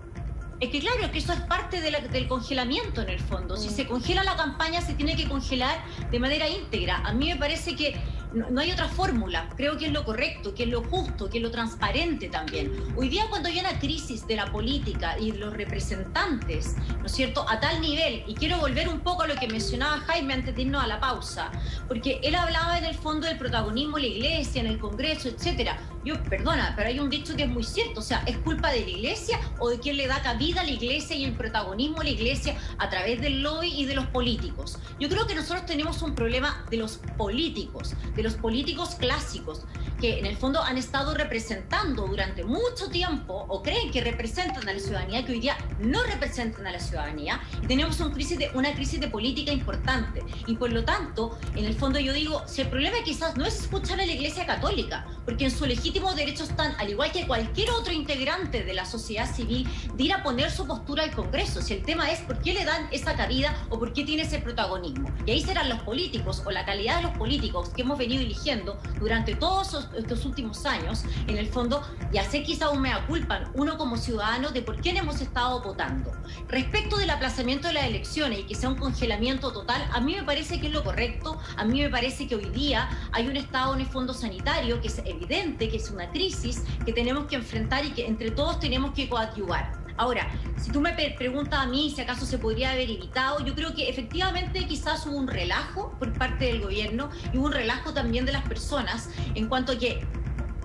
Es 0.61 0.71
que 0.71 0.79
claro, 0.79 1.11
que 1.11 1.19
eso 1.19 1.33
es 1.33 1.41
parte 1.41 1.81
del 1.81 2.29
congelamiento 2.29 3.03
en 3.03 3.09
el 3.09 3.19
fondo. 3.19 3.57
Si 3.57 3.69
mm. 3.69 3.73
se 3.73 3.87
congela 3.87 4.23
la 4.23 4.37
campaña, 4.37 4.81
se 4.81 4.95
tiene 4.95 5.17
que 5.17 5.29
congelar 5.29 5.77
de 6.11 6.19
manera 6.21 6.49
íntegra. 6.49 6.99
A 6.99 7.13
mí 7.13 7.27
me 7.27 7.37
parece 7.37 7.75
que 7.75 8.01
no, 8.35 8.61
hay 8.61 8.73
otra 8.73 8.89
fórmula. 8.89 9.49
Creo 9.57 9.77
que 9.77 9.87
es 9.87 9.93
lo 9.93 10.05
correcto, 10.05 10.55
que 10.55 10.65
es 10.65 10.69
lo 10.69 10.83
justo, 10.83 11.29
que 11.29 11.39
es 11.39 11.43
lo 11.43 11.51
transparente 11.51 12.29
también. 12.29 12.73
Hoy 12.97 13.09
día 13.09 13.27
cuando 13.29 13.49
hay 13.49 13.59
una 13.61 13.79
crisis 13.79 14.27
de 14.27 14.37
la 14.37 14.51
política 14.51 15.19
y 15.19 15.33
los 15.33 15.53
representantes, 15.53 16.77
¿no 16.99 17.07
es 17.07 17.13
cierto?, 17.13 17.45
a 17.49 17.61
tal 17.61 17.81
nivel, 17.81 18.25
y 18.27 18.35
quiero 18.35 18.59
volver 18.59 18.89
un 18.89 19.01
poco 19.01 19.23
a 19.23 19.27
lo 19.27 19.35
que 19.37 19.49
mencionaba 19.49 19.99
Jaime 20.01 20.35
antes 20.35 20.55
de 20.55 20.63
irnos 20.63 20.83
a 20.83 20.87
la 20.87 21.01
pausa, 21.01 21.51
porque 21.89 22.21
él 22.23 22.35
hablaba 22.35 22.79
en 22.79 22.85
el 22.85 22.95
fondo 22.95 23.27
del 23.27 23.39
protagonismo 23.39 23.97
de 23.97 24.03
la 24.03 24.09
iglesia, 24.09 24.61
en 24.61 24.67
el 24.67 24.79
Congreso, 24.79 25.29
etcétera. 25.29 25.79
Yo, 26.05 26.21
perdona, 26.25 26.75
pero 26.77 26.89
hay 26.89 26.99
un 26.99 27.09
dicho 27.09 27.37
que 27.37 27.45
es 27.45 27.49
muy 27.49 27.63
cierto, 27.63 28.01
o 28.01 28.03
sea, 28.03 28.25
¿es 28.27 28.37
culpa 28.39 28.71
de 28.73 28.81
la 28.81 28.91
iglesia 28.91 29.39
o 29.59 29.71
de 29.71 29.79
quién 29.79 29.97
le 29.97 30.09
da 30.09 30.21
cabida 30.21 30.63
a 30.63 30.65
la 30.65 30.71
iglesia 30.71 31.15
y 31.15 31.25
el 31.25 31.35
protagonismo 31.35 32.01
a 32.01 32.05
la 32.05 32.11
iglesia 32.11 32.57
a 32.79 32.91
través 32.91 33.21
del 33.21 33.43
lobby 33.43 33.73
y 33.73 33.85
de 33.85 33.95
los 33.95 34.07
políticos? 34.07 34.79
Yo 34.99 35.09
creo 35.09 35.27
que 35.29 35.35
nosotros 35.37 35.65
tenemos 35.65 36.03
un 36.03 36.15
problema 36.15 36.65
de 36.71 36.79
los 36.79 36.99
políticos, 37.17 37.95
de 38.17 38.23
los 38.23 38.35
políticos 38.35 38.97
clásicos, 38.97 39.63
que 40.01 40.19
en 40.19 40.27
el 40.27 40.37
fondo 40.37 40.61
han 40.61 40.77
estado 40.77 41.15
representando 41.15 42.09
durante 42.09 42.43
mucho 42.43 42.89
tiempo 42.91 43.47
o 43.49 43.63
creen 43.63 43.93
que 43.93 44.01
representan 44.01 44.69
a 44.69 44.73
la 44.73 44.81
ciudadanía, 44.81 45.25
que 45.25 45.33
hoy 45.33 45.41
día 45.41 45.57
no 45.79 46.03
representan 46.03 46.67
a 46.67 46.73
la 46.73 46.81
ciudadanía, 46.81 47.41
y 47.63 47.67
tenemos 47.69 48.01
un 48.01 48.11
crisis 48.11 48.39
de, 48.39 48.51
una 48.55 48.75
crisis 48.75 49.01
de 49.01 49.07
política 49.07 49.53
importante. 49.53 50.25
Y 50.49 50.57
por 50.57 50.73
lo 50.73 50.85
tanto, 50.85 51.39
en 51.55 51.65
el 51.65 51.75
fondo 51.75 52.01
yo 52.01 52.13
digo, 52.13 52.43
si 52.47 52.63
el 52.63 52.69
problema 52.69 52.97
quizás 53.05 53.37
no 53.37 53.45
es 53.45 53.61
escuchar 53.61 54.01
a 54.01 54.07
la 54.07 54.13
Iglesia 54.13 54.45
Católica, 54.45 55.07
porque 55.25 55.45
en 55.45 55.51
su 55.51 55.67
legítimo 55.67 56.15
derecho 56.15 56.45
están, 56.45 56.75
al 56.79 56.91
igual 56.91 57.13
que 57.13 57.27
cualquier 57.27 57.71
otro 57.71 57.93
integrante 57.93 58.65
de 58.65 58.75
la 58.75 58.85
sociedad 58.85 59.33
civil, 59.33 59.69
de 59.95 60.05
ir 60.05 60.13
a 60.13 60.23
poner 60.23 60.51
su 60.51 60.67
postura 60.67 61.05
al 61.05 61.13
Congreso. 61.13 61.63
Si 61.63 61.75
el 61.75 61.83
tema 61.83 62.11
es 62.11 62.21
por 62.21 62.39
qué 62.41 62.55
le 62.55 62.65
dan 62.65 62.89
esa 62.91 63.17
cabida 63.17 63.67
o 63.71 63.79
por 63.79 63.93
qué 63.93 64.05
tiene 64.05 64.23
ese 64.23 64.39
protagonismo. 64.39 65.11
Y 65.27 65.33
ahí 65.33 65.43
serán 65.43 65.69
los 65.69 65.81
políticos 65.83 66.43
o 66.45 66.51
la 66.51 66.65
calidad 66.65 66.97
de 66.97 67.03
los 67.03 67.17
políticos 67.17 67.71
que 67.71 67.83
hemos 67.83 67.99
venido 67.99 68.23
eligiendo 68.23 68.79
durante 68.99 69.35
todos 69.35 69.89
estos 69.97 70.25
últimos 70.25 70.65
años, 70.67 71.05
en 71.27 71.39
el 71.39 71.49
fondo, 71.49 71.83
y 72.13 72.19
hacer 72.19 72.43
quizá 72.43 72.71
un 72.71 72.83
mea 72.83 73.07
culpa, 73.07 73.51
uno 73.55 73.79
como 73.79 73.97
ciudadano, 73.97 74.51
de 74.51 74.63
por 74.63 74.81
quién 74.81 74.97
hemos 74.97 75.21
estado 75.21 75.63
votando. 75.63 76.13
Respecto 76.49 76.97
del 76.97 77.11
aplazamiento 77.11 77.69
de 77.69 77.75
las 77.75 77.85
elecciones 77.85 78.41
y 78.41 78.43
que 78.45 78.55
sea 78.55 78.69
un 78.69 78.77
congelamiento 78.77 79.53
total, 79.53 79.89
a 79.93 80.01
mí 80.01 80.15
me 80.15 80.23
parece 80.23 80.61
que 80.61 80.67
es 80.67 80.73
lo 80.73 80.85
correcto, 80.85 81.39
a 81.57 81.65
mí 81.65 81.81
me 81.81 81.91
parece 81.91 82.27
que 82.27 82.37
hoy 82.37 82.47
día 82.47 82.89
hay 83.13 83.29
un 83.29 83.37
estado 83.37 83.75
en 83.75 83.81
el 83.81 83.87
fondo 83.87 84.15
sanitario 84.15 84.81
que 84.81 84.89
es 84.89 85.03
evidente, 85.13 85.69
que 85.69 85.77
es 85.77 85.91
una 85.91 86.11
crisis 86.11 86.63
que 86.85 86.93
tenemos 86.93 87.27
que 87.27 87.37
enfrentar 87.37 87.85
y 87.85 87.91
que 87.91 88.07
entre 88.07 88.31
todos 88.31 88.59
tenemos 88.61 88.93
que 88.93 89.09
coadyuvar. 89.09 89.83
Ahora, 89.97 90.29
si 90.57 90.71
tú 90.71 90.81
me 90.81 90.93
preguntas 90.93 91.61
a 91.61 91.67
mí 91.67 91.93
si 91.95 92.01
acaso 92.01 92.25
se 92.27 92.39
podría 92.39 92.73
haber 92.73 92.91
evitado, 92.91 93.45
yo 93.45 93.55
creo 93.55 93.75
que 93.75 93.89
efectivamente 93.89 94.67
quizás 94.67 95.07
hubo 95.07 95.17
un 95.17 95.29
relajo 95.29 95.95
por 95.99 96.13
parte 96.15 96.47
del 96.47 96.63
gobierno 96.63 97.11
y 97.33 97.37
un 97.37 97.53
relajo 97.53 97.93
también 97.93 98.25
de 98.25 98.33
las 98.33 98.43
personas 98.43 99.11
en 99.35 99.49
cuanto 99.49 99.79
que 99.79 100.05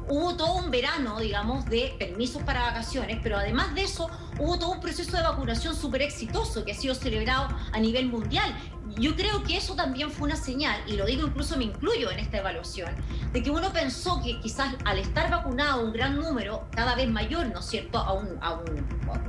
hubo 0.10 0.36
todo 0.36 0.56
un 0.56 0.72
verano, 0.72 1.20
digamos, 1.20 1.66
de 1.66 1.96
permisos 2.00 2.42
para 2.44 2.62
vacaciones, 2.62 3.20
pero 3.22 3.38
además 3.38 3.76
de 3.76 3.84
eso 3.84 4.10
hubo 4.40 4.58
todo 4.58 4.72
un 4.72 4.80
proceso 4.80 5.18
de 5.18 5.24
vacunación 5.24 5.76
súper 5.76 6.02
exitoso 6.02 6.64
que 6.64 6.72
ha 6.72 6.76
sido 6.76 6.96
celebrado 6.96 7.50
a 7.74 7.80
nivel 7.80 8.08
mundial. 8.08 8.56
Yo 9.00 9.16
creo 9.16 9.44
que 9.44 9.58
eso 9.58 9.76
también 9.76 10.10
fue 10.10 10.28
una 10.28 10.36
señal, 10.36 10.82
y 10.88 10.94
lo 10.94 11.06
digo 11.06 11.28
incluso 11.28 11.56
me 11.56 11.66
incluyo 11.66 12.10
en 12.10 12.20
esta 12.20 12.38
evaluación, 12.38 12.96
de 13.32 13.44
que 13.44 13.52
uno 13.52 13.72
pensó 13.72 14.22
que 14.24 14.40
quizás 14.40 14.76
al 14.86 14.98
estar 14.98 15.30
vacunado 15.30 15.86
un 15.86 15.94
gran 15.94 16.18
número, 16.18 16.68
cada 16.72 16.96
vez 16.96 17.08
mayor, 17.08 17.48
¿no 17.48 17.60
es 17.60 17.66
cierto?, 17.66 18.00
a 18.00 18.14
un, 18.14 18.40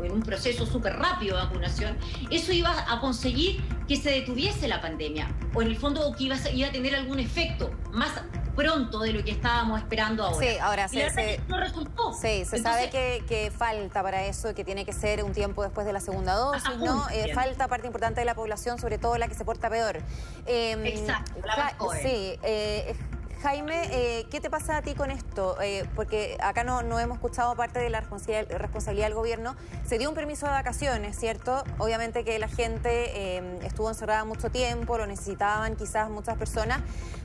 en 0.02 0.12
un 0.12 0.22
proceso 0.22 0.64
súper 0.64 0.96
rápido 0.96 1.36
de 1.36 1.42
vacunación, 1.42 1.98
eso 2.30 2.52
iba 2.52 2.74
a 2.90 3.00
conseguir 3.00 3.62
que 3.86 3.96
se 3.96 4.10
detuviese 4.10 4.68
la 4.68 4.80
pandemia, 4.80 5.28
o 5.54 5.60
en 5.60 5.68
el 5.68 5.76
fondo 5.76 6.14
que 6.16 6.24
iba 6.24 6.36
a, 6.36 6.50
iba 6.50 6.68
a 6.68 6.72
tener 6.72 6.94
algún 6.94 7.18
efecto 7.18 7.70
más 7.92 8.12
pronto 8.58 8.98
de 8.98 9.12
lo 9.12 9.22
que 9.22 9.30
estábamos 9.30 9.78
esperando 9.78 10.24
ahora. 10.24 10.36
Sí, 10.36 10.58
ahora 10.58 10.88
sí. 10.88 11.00
Se, 11.14 11.40
no 11.46 11.60
resultó. 11.60 12.12
Sí, 12.12 12.44
se 12.44 12.58
sabe 12.58 12.90
que, 12.90 13.52
falta 13.56 14.02
para 14.02 14.26
eso, 14.26 14.52
que 14.52 14.64
tiene 14.64 14.84
que 14.84 14.92
ser 14.92 15.22
un 15.22 15.32
tiempo 15.32 15.62
después 15.62 15.86
de 15.86 15.92
la 15.92 16.00
segunda 16.00 16.34
dosis, 16.34 16.76
¿no? 16.78 17.08
Eh, 17.10 17.32
falta 17.34 17.68
parte 17.68 17.86
importante 17.86 18.20
de 18.20 18.24
la 18.24 18.34
población, 18.34 18.80
sobre 18.80 18.98
todo 18.98 19.16
la 19.16 19.28
que 19.28 19.34
se 19.34 19.44
porta 19.44 19.70
peor. 19.70 19.98
Em, 20.46 20.84
Exacto, 20.84 21.40
la 21.44 21.76
Sí, 22.02 22.36
eh, 22.42 22.96
Jaime, 23.42 23.82
eh, 23.92 24.26
¿qué 24.32 24.40
te 24.40 24.50
pasa 24.50 24.78
a 24.78 24.82
ti 24.82 24.94
con 24.94 25.12
esto? 25.12 25.56
Eh, 25.62 25.88
porque 25.94 26.36
acá 26.42 26.64
no, 26.64 26.80
hemos 26.80 27.18
escuchado 27.18 27.54
parte 27.54 27.78
de 27.78 27.88
la 27.88 28.00
responsabilidad 28.00 29.06
del 29.06 29.14
gobierno. 29.14 29.54
Se 29.86 29.96
dio 29.96 30.08
un 30.08 30.16
permiso 30.16 30.46
de 30.46 30.52
vacaciones, 30.52 31.16
¿cierto? 31.16 31.62
Obviamente 31.78 32.24
que 32.24 32.36
la 32.40 32.48
gente 32.48 33.36
eh, 33.36 33.60
estuvo 33.62 33.88
encerrada 33.88 34.24
mucho 34.24 34.50
tiempo, 34.50 34.98
lo 34.98 35.06
necesitaban 35.06 35.76
quizás 35.76 36.10
muchas 36.10 36.36
personas, 36.36 36.80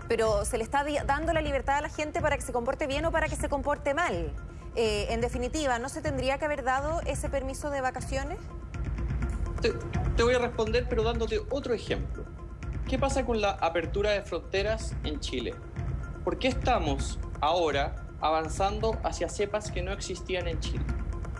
pero 0.08 0.46
se 0.46 0.60
le 0.60 0.64
está 0.64 0.86
dando 1.06 1.34
la 1.34 1.42
libertad 1.42 1.78
a 1.78 1.82
la 1.82 1.90
gente 1.90 2.22
para 2.22 2.36
que 2.38 2.44
se 2.44 2.54
comporte 2.54 2.86
bien 2.86 3.06
o 3.06 3.12
para 3.12 3.28
que 3.28 3.36
se 3.36 3.50
comporte 3.50 3.96
mal. 3.96 4.32
en 4.76 5.22
definitiva, 5.22 5.80
¿no 5.80 5.90
se 5.90 6.02
tendría 6.02 6.38
que 6.38 6.46
haber 6.46 6.64
dado 6.64 7.02
ese 7.06 7.30
permiso 7.30 7.72
de 7.72 7.82
vacaciones? 7.82 8.38
te 9.62 10.24
voy 10.24 10.36
a 10.36 10.40
responder, 10.40 10.86
pero 10.90 11.04
dándote 11.04 11.40
otro 11.50 11.74
ejemplo. 11.74 12.26
¿Qué 12.88 13.00
pasa 13.00 13.26
con 13.26 13.40
la 13.40 13.52
apertura 13.52 14.12
de 14.12 14.22
fronteras 14.22 14.94
en 15.04 15.20
Chile? 15.20 15.54
¿Por 16.24 16.40
qué 16.40 16.48
estamos 16.48 17.20
ahora 17.42 17.96
avanzando 18.22 18.98
hacia 19.04 19.28
cepas 19.28 19.70
que 19.70 19.82
no 19.82 19.92
existían 19.92 20.48
en 20.48 20.60
Chile? 20.62 20.86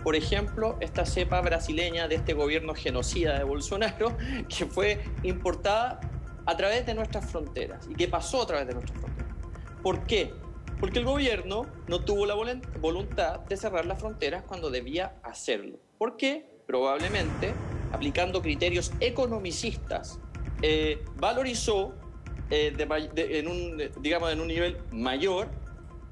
Por 0.02 0.14
ejemplo, 0.14 0.76
esta 0.80 1.06
cepa 1.06 1.40
brasileña 1.40 2.06
de 2.06 2.16
este 2.16 2.34
gobierno 2.34 2.74
genocida 2.74 3.38
de 3.38 3.44
Bolsonaro, 3.44 4.14
que 4.54 4.66
fue 4.66 5.02
importada 5.22 6.00
a 6.44 6.56
través 6.58 6.84
de 6.84 6.92
nuestras 6.92 7.30
fronteras 7.30 7.88
y 7.88 7.94
que 7.94 8.08
pasó 8.08 8.42
a 8.42 8.46
través 8.46 8.66
de 8.66 8.74
nuestras 8.74 9.00
fronteras. 9.00 9.34
¿Por 9.82 10.04
qué? 10.04 10.34
Porque 10.78 10.98
el 10.98 11.06
gobierno 11.06 11.62
no 11.88 12.04
tuvo 12.04 12.26
la 12.26 12.34
voluntad 12.34 13.40
de 13.40 13.56
cerrar 13.56 13.86
las 13.86 13.98
fronteras 13.98 14.42
cuando 14.42 14.68
debía 14.68 15.14
hacerlo. 15.22 15.78
¿Por 15.96 16.18
qué? 16.18 16.46
Probablemente, 16.66 17.54
aplicando 17.90 18.42
criterios 18.42 18.92
economicistas, 19.00 20.20
eh, 20.60 21.02
valorizó 21.16 21.94
eh, 22.50 22.74
en, 23.16 23.48
un, 23.48 23.82
digamos, 24.00 24.32
en 24.32 24.40
un 24.40 24.48
nivel 24.48 24.78
mayor 24.90 25.48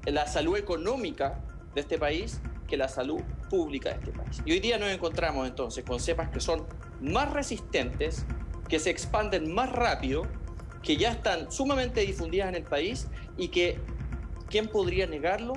la 0.05 0.27
salud 0.27 0.57
económica 0.57 1.39
de 1.73 1.81
este 1.81 1.97
país 1.97 2.41
que 2.67 2.77
la 2.77 2.87
salud 2.87 3.21
pública 3.49 3.89
de 3.89 3.95
este 3.95 4.11
país. 4.11 4.41
Y 4.45 4.51
hoy 4.51 4.59
día 4.59 4.77
nos 4.77 4.89
encontramos 4.89 5.47
entonces 5.47 5.83
con 5.85 5.99
cepas 5.99 6.29
que 6.29 6.39
son 6.39 6.65
más 7.01 7.31
resistentes, 7.31 8.25
que 8.67 8.79
se 8.79 8.89
expanden 8.89 9.53
más 9.53 9.71
rápido, 9.71 10.23
que 10.81 10.97
ya 10.97 11.11
están 11.11 11.51
sumamente 11.51 12.01
difundidas 12.01 12.49
en 12.49 12.55
el 12.55 12.63
país 12.63 13.07
y 13.37 13.49
que, 13.49 13.79
¿quién 14.49 14.67
podría 14.67 15.07
negarlo? 15.07 15.53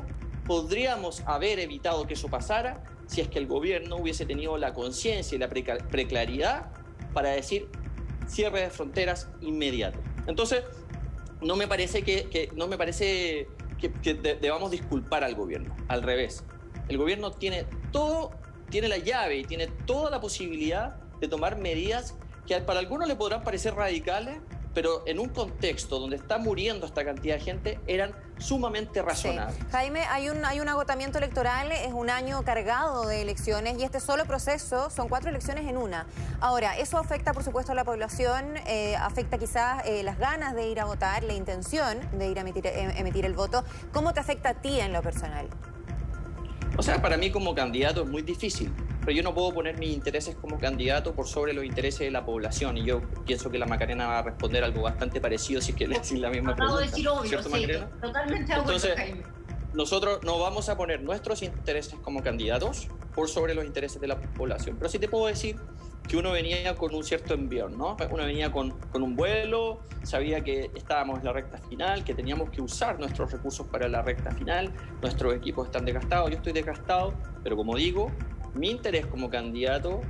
Podríamos 0.47 1.23
haber 1.27 1.59
evitado 1.59 2.07
que 2.07 2.15
eso 2.15 2.29
pasara 2.29 2.85
si 3.07 3.21
es 3.21 3.29
que 3.29 3.39
el 3.39 3.47
gobierno 3.47 3.97
hubiese 3.97 4.27
tenido 4.27 4.57
la 4.59 4.73
conciencia 4.73 5.35
y 5.35 5.39
la 5.39 5.49
preclaridad 5.49 6.71
para 7.13 7.31
decir 7.31 7.69
cierre 8.27 8.61
de 8.61 8.71
fronteras 8.71 9.29
inmediato. 9.41 9.99
Entonces, 10.27 10.65
no 11.41 11.57
me 11.57 11.69
parece 11.69 12.03
que, 12.03 12.51
no 12.55 12.69
me 12.69 12.77
parece 12.77 13.49
que, 13.79 14.15
debamos 14.41 14.71
disculpar 14.71 15.25
al 15.25 15.35
gobierno, 15.35 15.75
al 15.89 16.03
revés. 16.03 16.45
El 16.89 16.99
gobierno 16.99 17.31
tiene 17.31 17.67
todo, 17.93 18.31
tiene 18.71 18.89
la 18.89 18.99
llave 18.99 19.39
y 19.39 19.45
tiene 19.45 19.67
toda 19.87 20.11
la 20.11 20.21
posibilidad 20.21 20.97
de 21.21 21.29
tomar 21.29 21.59
medidas 21.59 22.15
que 22.47 22.57
para 22.61 22.79
algunos 22.81 23.09
le 23.09 23.17
podrán 23.17 23.43
parecer 23.43 23.75
radicales, 23.75 24.39
pero 24.77 25.03
en 25.07 25.19
un 25.19 25.31
contexto 25.31 25.99
donde 25.99 26.17
está 26.17 26.37
muriendo 26.37 26.85
esta 26.85 27.03
cantidad 27.03 27.37
de 27.37 27.41
gente, 27.41 27.81
eran 27.87 28.15
sumamente 28.37 29.01
razonables. 29.01 29.57
Jaime, 29.73 30.01
hay 30.01 30.29
un, 30.29 30.45
hay 30.45 30.61
un 30.61 30.69
agotamiento 30.69 31.17
electoral, 31.17 31.73
es 31.73 31.95
un 31.95 32.11
año 32.11 32.43
cargado 32.45 33.07
de 33.07 33.23
elecciones 33.23 33.79
y 33.79 33.85
este 33.85 34.01
solo 34.01 34.27
proceso 34.27 34.91
son 34.91 35.09
cuatro 35.09 35.31
elecciones 35.31 35.67
en 35.67 35.79
una. 35.79 36.05
Ahora, 36.41 36.77
eso 36.77 36.99
afecta 36.99 37.33
por 37.33 37.43
supuesto 37.43 37.73
a 37.73 37.75
la 37.75 37.85
población, 37.85 38.59
eh, 38.67 38.97
afecta 38.97 39.39
quizás 39.39 39.83
eh, 39.87 40.03
las 40.03 40.19
ganas 40.19 40.55
de 40.55 40.69
ir 40.69 40.79
a 40.79 40.85
votar, 40.85 41.23
la 41.23 41.33
intención 41.33 41.99
de 42.13 42.29
ir 42.29 42.37
a 42.37 42.43
emitir, 42.43 42.67
eh, 42.67 42.93
emitir 42.99 43.25
el 43.25 43.33
voto. 43.33 43.65
¿Cómo 43.95 44.13
te 44.13 44.21
afecta 44.21 44.51
a 44.51 44.55
ti 44.61 44.79
en 44.79 44.93
lo 44.93 45.01
personal? 45.01 45.49
O 46.77 46.83
sea, 46.83 47.01
para 47.01 47.17
mí 47.17 47.31
como 47.31 47.55
candidato 47.55 48.03
es 48.03 48.09
muy 48.11 48.21
difícil 48.21 48.71
pero 49.07 49.19
yo 49.19 49.23
no 49.23 49.33
puedo 49.33 49.55
poner 49.55 49.79
mis 49.79 49.95
intereses 49.95 50.35
como 50.35 50.59
candidato 50.59 51.15
por 51.15 51.29
sobre 51.29 51.53
los 51.53 51.65
intereses 51.65 52.01
de 52.01 52.11
la 52.11 52.27
población. 52.27 52.77
Y 52.77 52.85
yo 52.85 53.01
pienso 53.25 53.53
que 53.53 53.57
la 53.57 53.67
Macarena 53.67 54.09
va 54.09 54.19
a 54.19 54.23
responder 54.23 54.65
algo 54.65 54.83
bastante 54.83 55.21
parecido 55.21 55.61
si 55.61 55.71
es 55.71 55.77
que 55.77 55.87
le 55.87 56.01
decir 56.01 56.19
la 56.19 56.29
misma 56.29 56.55
Acabo 56.55 56.75
pregunta. 56.75 56.91
decir 56.91 57.09
obvio, 57.09 57.41
sí, 57.41 57.85
totalmente 58.01 58.53
Entonces, 58.53 58.95
nosotros 59.75 60.25
no 60.25 60.41
vamos 60.41 60.69
a 60.69 60.77
poner 60.77 61.03
nuestros 61.03 61.43
intereses 61.43 62.01
como 62.01 62.21
candidatos 62.25 62.89
por 63.15 63.29
sobre 63.29 63.55
los 63.55 63.65
intereses 63.65 64.01
de 64.01 64.09
la 64.09 64.21
población. 64.21 64.75
Pero 64.77 64.91
sí 64.91 64.99
te 64.99 65.07
puedo 65.07 65.27
decir 65.27 65.57
que 66.09 66.17
uno 66.17 66.33
venía 66.33 66.75
con 66.75 66.93
un 66.93 67.05
cierto 67.05 67.35
envión, 67.35 67.79
¿no? 67.79 67.97
Uno 68.11 68.25
venía 68.25 68.51
con, 68.51 68.73
con, 68.91 69.05
un 69.05 69.15
vuelo, 69.15 69.83
sabía 70.03 70.43
que 70.43 70.71
estábamos 70.75 71.21
en 71.21 71.27
la 71.27 71.33
recta 71.33 71.59
final, 71.59 72.03
que 72.03 72.15
teníamos 72.15 72.51
que 72.51 72.61
usar 72.61 72.99
nuestros 72.99 73.31
recursos 73.31 73.67
para 73.69 73.89
la 73.89 74.03
recta 74.03 74.33
final, 74.33 74.73
nuestros 75.01 75.35
equipos 75.35 75.67
están 75.67 75.85
desgastados, 75.85 76.31
yo 76.31 76.37
estoy 76.37 76.53
desgastado, 76.53 77.15
pero 77.43 77.57
como 77.57 77.77
digo, 77.77 78.11
mi 78.57 78.71
interés 78.71 79.07
como 79.07 79.31
candidato 79.31 80.01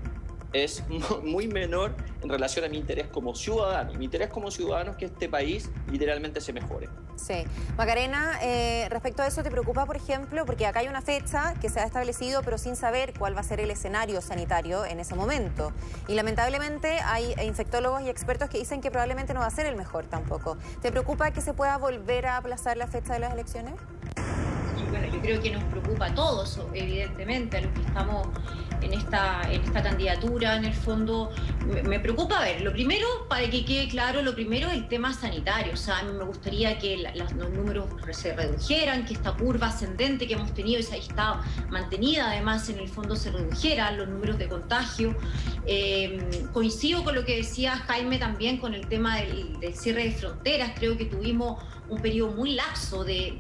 es 0.53 0.83
muy 1.25 1.49
menor 1.49 1.95
en 2.23 2.29
relación 2.29 2.65
a 2.65 2.69
mi 2.69 2.79
interés 2.79 3.09
como 3.09 3.35
ciudadano. 3.35 3.93
Mi 3.95 4.07
interés 4.07 4.29
como 4.29 4.51
ciudadano 4.51 4.93
es 4.93 4.97
que 4.97 5.05
este 5.07 5.29
país 5.29 5.71
literalmente 5.91 6.41
se 6.41 6.53
mejore. 6.53 6.89
Sí. 7.17 7.45
Macarena, 7.77 8.39
eh, 8.43 8.89
respecto 8.91 9.23
a 9.23 9.27
eso, 9.27 9.43
¿te 9.43 9.51
preocupa, 9.51 9.87
por 9.87 9.97
ejemplo? 9.97 10.45
Porque 10.45 10.67
acá 10.67 10.81
hay 10.81 10.89
una 10.89 11.03
fecha 11.03 11.55
que 11.61 11.69
se 11.69 11.81
ha 11.81 11.85
establecido, 11.85 12.43
pero 12.43 12.59
sin 12.59 12.77
saber 12.77 13.15
cuál 13.19 13.35
va 13.35 13.41
a 13.41 13.45
ser 13.45 13.61
el 13.61 13.71
escenario 13.71 14.21
sanitario 14.21 14.85
en 14.85 15.01
ese 15.01 15.15
momento. 15.15 15.73
Y 16.09 16.15
lamentablemente 16.15 16.99
hay 17.05 17.35
infectólogos 17.43 18.03
y 18.03 18.11
expertos 18.11 18.51
que 18.51 18.59
dicen 18.59 18.81
que 18.81 18.91
probablemente 18.91 19.35
no 19.35 19.41
va 19.41 19.47
a 19.47 19.51
ser 19.51 19.67
el 19.67 19.77
mejor 19.77 20.07
tampoco. 20.07 20.59
¿Te 20.83 20.91
preocupa 20.91 21.31
que 21.31 21.41
se 21.41 21.55
pueda 21.55 21.77
volver 21.79 22.27
a 22.27 22.37
aplazar 22.37 22.77
la 22.77 22.87
fecha 22.87 23.15
de 23.15 23.21
las 23.21 23.33
elecciones? 23.33 23.75
Bueno, 24.99 25.15
yo 25.15 25.21
creo 25.21 25.43
que 25.43 25.51
nos 25.51 25.63
preocupa 25.65 26.07
a 26.07 26.15
todos, 26.15 26.59
evidentemente, 26.73 27.59
a 27.59 27.61
los 27.61 27.73
que 27.73 27.83
estamos 27.83 28.29
en 28.81 28.93
esta, 28.93 29.43
en 29.51 29.63
esta 29.63 29.83
candidatura, 29.83 30.57
en 30.57 30.65
el 30.65 30.75
fondo, 30.75 31.31
me, 31.85 32.01
preocupa, 32.01 32.39
a 32.39 32.45
ver, 32.45 32.63
lo 32.63 32.73
primero, 32.73 33.07
para 33.29 33.49
que 33.51 33.65
quede 33.65 33.89
claro, 33.89 34.23
lo 34.23 34.35
primero 34.35 34.69
es 34.69 34.75
el 34.75 34.89
tema 34.89 35.13
sanitario, 35.13 35.73
o 35.73 35.77
sea, 35.77 35.99
a 35.99 36.03
mí 36.05 36.13
me 36.13 36.25
gustaría 36.25 36.79
que 36.79 37.11
los 37.15 37.35
números 37.35 37.87
se 38.13 38.35
redujeran, 38.35 39.05
que 39.05 39.15
esta 39.15 39.33
curva 39.33 39.69
ascendente 39.69 40.27
que 40.27 40.35
hemos 40.35 40.53
tenido 40.55 40.81
ha 40.93 40.97
estado 40.97 41.41
mantenida, 41.71 42.31
además, 42.31 42.69
en 42.69 42.79
el 42.79 42.89
fondo 42.89 43.17
se 43.17 43.31
redujera 43.31 43.91
los 43.93 44.09
números 44.09 44.39
de 44.39 44.49
contagio. 44.49 45.15
Eh, 45.67 46.47
coincido 46.53 47.03
con 47.03 47.15
lo 47.15 47.25
que 47.25 47.37
decía 47.37 47.77
Jaime 47.89 48.19
también 48.19 48.59
con 48.59 48.73
el 48.73 48.87
tema 48.87 49.17
del, 49.17 49.57
cierre 49.75 50.05
de 50.05 50.13
fronteras, 50.13 50.73
creo 50.77 50.97
que 50.97 51.07
tuvimos 51.07 51.63
un 51.89 52.01
periodo 52.01 52.33
muy 52.33 52.53
laxo 52.55 53.05
de, 53.05 53.37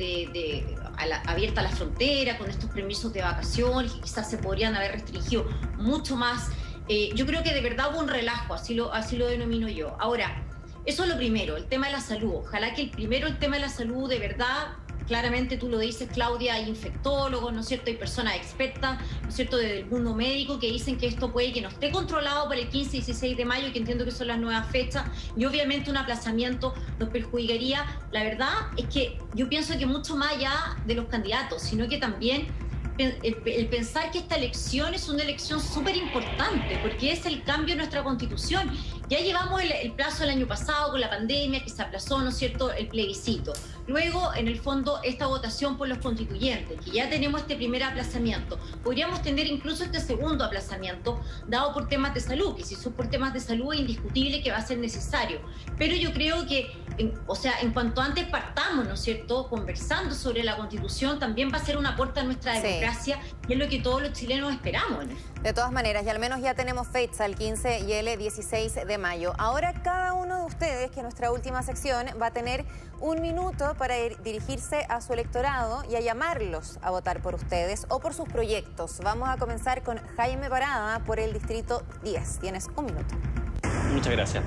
abierta 1.12 1.62
la 1.62 1.70
frontera, 1.70 2.38
con 2.38 2.48
estos 2.48 2.70
permisos 2.70 3.12
de 3.12 3.22
vacaciones, 3.22 3.92
quizás 3.92 4.30
se 4.30 4.38
podrían 4.38 4.74
haber 4.74 4.92
restringido 4.92 5.46
mucho 5.76 6.16
más. 6.16 6.50
Eh, 6.88 7.10
yo 7.14 7.26
creo 7.26 7.42
que 7.42 7.52
de 7.52 7.60
verdad 7.60 7.92
hubo 7.92 8.00
un 8.00 8.08
relajo, 8.08 8.54
así 8.54 8.74
lo, 8.74 8.92
así 8.92 9.16
lo 9.16 9.26
denomino 9.26 9.68
yo. 9.68 9.96
Ahora, 9.98 10.42
eso 10.84 11.02
es 11.02 11.08
lo 11.08 11.16
primero, 11.16 11.56
el 11.56 11.66
tema 11.66 11.86
de 11.86 11.92
la 11.92 12.00
salud. 12.00 12.36
Ojalá 12.36 12.74
que 12.74 12.82
el 12.82 12.90
primero, 12.90 13.26
el 13.26 13.38
tema 13.38 13.56
de 13.56 13.62
la 13.62 13.68
salud, 13.68 14.08
de 14.08 14.18
verdad, 14.18 14.68
claramente 15.06 15.56
tú 15.56 15.68
lo 15.68 15.78
dices, 15.78 16.08
Claudia, 16.12 16.54
hay 16.54 16.68
infectólogos, 16.68 17.52
¿no 17.52 17.60
es 17.60 17.66
cierto? 17.66 17.90
Hay 17.90 17.96
personas 17.96 18.36
expertas, 18.36 18.98
¿no 19.22 19.28
es 19.28 19.34
cierto?, 19.34 19.56
desde 19.56 19.80
el 19.80 19.86
mundo 19.86 20.14
médico 20.14 20.58
que 20.58 20.70
dicen 20.70 20.98
que 20.98 21.06
esto 21.06 21.32
puede 21.32 21.52
que 21.52 21.60
no 21.60 21.68
esté 21.68 21.90
controlado 21.90 22.48
para 22.48 22.60
el 22.60 22.68
15 22.68 22.96
y 22.96 23.00
16 23.00 23.36
de 23.36 23.44
mayo, 23.44 23.72
que 23.72 23.78
entiendo 23.78 24.04
que 24.04 24.10
son 24.10 24.28
las 24.28 24.38
nuevas 24.38 24.68
fechas, 24.70 25.06
y 25.36 25.44
obviamente 25.44 25.90
un 25.90 25.96
aplazamiento 25.96 26.74
nos 26.98 27.08
perjudicaría. 27.10 27.86
La 28.12 28.24
verdad 28.24 28.52
es 28.76 28.86
que 28.86 29.18
yo 29.34 29.48
pienso 29.48 29.76
que 29.78 29.86
mucho 29.86 30.16
más 30.16 30.32
allá 30.34 30.76
de 30.86 30.94
los 30.94 31.06
candidatos, 31.06 31.62
sino 31.62 31.88
que 31.88 31.98
también 31.98 32.48
el, 32.98 33.68
pensar 33.68 34.10
que 34.10 34.18
esta 34.18 34.36
elección 34.36 34.94
es 34.94 35.08
una 35.08 35.22
elección 35.22 35.60
súper 35.60 35.96
importante, 35.96 36.78
porque 36.82 37.12
es 37.12 37.26
el 37.26 37.42
cambio 37.42 37.74
de 37.74 37.78
nuestra 37.78 38.02
constitución. 38.02 38.70
Ya 39.08 39.20
llevamos 39.20 39.60
el, 39.62 39.92
plazo 39.92 40.20
del 40.20 40.30
año 40.30 40.46
pasado 40.46 40.92
con 40.92 41.00
la 41.00 41.10
pandemia, 41.10 41.62
que 41.62 41.70
se 41.70 41.82
aplazó, 41.82 42.20
¿no 42.20 42.30
es 42.30 42.36
cierto?, 42.36 42.72
el 42.72 42.88
plebiscito. 42.88 43.52
Luego, 43.86 44.34
en 44.34 44.48
el 44.48 44.58
fondo, 44.58 45.00
esta 45.02 45.26
votación 45.26 45.76
por 45.76 45.88
los 45.88 45.98
constituyentes, 45.98 46.80
que 46.80 46.90
ya 46.90 47.08
tenemos 47.08 47.42
este 47.42 47.56
primer 47.56 47.82
aplazamiento. 47.82 48.58
Podríamos 48.82 49.22
tener 49.22 49.46
incluso 49.46 49.84
este 49.84 50.00
segundo 50.00 50.44
aplazamiento, 50.44 51.20
dado 51.46 51.72
por 51.72 51.88
temas 51.88 52.14
de 52.14 52.20
salud, 52.20 52.56
que 52.56 52.64
si 52.64 52.74
son 52.74 52.92
por 52.94 53.08
temas 53.08 53.32
de 53.32 53.40
salud 53.40 53.72
es 53.74 53.80
indiscutible 53.80 54.42
que 54.42 54.50
va 54.50 54.58
a 54.58 54.66
ser 54.66 54.78
necesario. 54.78 55.40
Pero 55.78 55.94
yo 55.94 56.12
creo 56.12 56.46
que 56.46 56.72
o 57.26 57.34
sea, 57.34 57.60
en 57.60 57.72
cuanto 57.72 58.00
antes 58.00 58.24
partamos, 58.26 58.86
¿no 58.86 58.94
es 58.94 59.00
cierto?, 59.00 59.48
conversando 59.48 60.14
sobre 60.14 60.42
la 60.42 60.56
constitución, 60.56 61.18
también 61.18 61.52
va 61.52 61.58
a 61.58 61.64
ser 61.64 61.76
una 61.76 61.96
puerta 61.96 62.20
a 62.20 62.24
nuestra 62.24 62.58
democracia 62.60 63.18
y 63.48 63.52
es 63.52 63.58
lo 63.58 63.68
que 63.68 63.80
todos 63.80 64.02
los 64.02 64.12
chilenos 64.12 64.52
esperamos. 64.52 65.04
De 65.42 65.52
todas 65.52 65.70
maneras, 65.70 66.04
y 66.04 66.08
al 66.08 66.18
menos 66.18 66.40
ya 66.40 66.54
tenemos 66.54 66.88
fecha, 66.88 67.26
el 67.26 67.36
15 67.36 67.80
y 67.80 67.92
el 67.92 68.18
16 68.18 68.86
de 68.86 68.98
mayo. 68.98 69.34
Ahora 69.38 69.74
cada 69.82 70.14
uno 70.14 70.40
de 70.40 70.46
ustedes, 70.46 70.90
que 70.90 71.02
nuestra 71.02 71.30
última 71.30 71.62
sección, 71.62 72.06
va 72.20 72.28
a 72.28 72.30
tener 72.30 72.64
un 73.00 73.20
minuto 73.20 73.75
para 73.76 73.96
dirigirse 73.96 74.86
a 74.88 75.00
su 75.00 75.12
electorado 75.12 75.82
y 75.90 75.96
a 75.96 76.00
llamarlos 76.00 76.78
a 76.82 76.90
votar 76.90 77.22
por 77.22 77.34
ustedes 77.34 77.86
o 77.88 78.00
por 78.00 78.14
sus 78.14 78.28
proyectos. 78.28 79.00
Vamos 79.02 79.28
a 79.28 79.36
comenzar 79.36 79.82
con 79.82 79.98
Jaime 80.16 80.48
Parada 80.48 81.00
por 81.00 81.20
el 81.20 81.32
Distrito 81.32 81.82
10. 82.02 82.38
Tienes 82.40 82.68
un 82.76 82.86
minuto. 82.86 83.14
Muchas 83.92 84.12
gracias. 84.12 84.44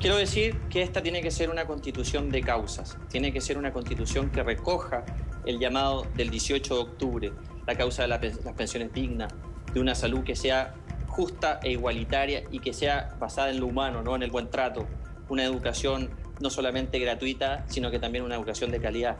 Quiero 0.00 0.16
decir 0.16 0.58
que 0.68 0.82
esta 0.82 1.00
tiene 1.00 1.22
que 1.22 1.30
ser 1.30 1.48
una 1.48 1.64
constitución 1.64 2.28
de 2.30 2.40
causas, 2.40 2.98
tiene 3.08 3.32
que 3.32 3.40
ser 3.40 3.56
una 3.56 3.72
constitución 3.72 4.30
que 4.30 4.42
recoja 4.42 5.04
el 5.46 5.60
llamado 5.60 6.06
del 6.16 6.28
18 6.28 6.74
de 6.74 6.80
octubre, 6.80 7.32
la 7.66 7.76
causa 7.76 8.02
de 8.02 8.08
las 8.08 8.18
pensiones 8.56 8.92
dignas, 8.92 9.32
de 9.72 9.80
una 9.80 9.94
salud 9.94 10.24
que 10.24 10.34
sea 10.34 10.74
justa 11.06 11.60
e 11.62 11.70
igualitaria 11.70 12.42
y 12.50 12.58
que 12.58 12.72
sea 12.72 13.14
basada 13.20 13.50
en 13.50 13.60
lo 13.60 13.66
humano, 13.66 14.02
no 14.02 14.16
en 14.16 14.24
el 14.24 14.30
buen 14.32 14.50
trato, 14.50 14.88
una 15.28 15.44
educación 15.44 16.10
no 16.40 16.50
solamente 16.50 16.98
gratuita, 16.98 17.64
sino 17.68 17.90
que 17.90 17.98
también 17.98 18.24
una 18.24 18.36
educación 18.36 18.70
de 18.70 18.80
calidad, 18.80 19.16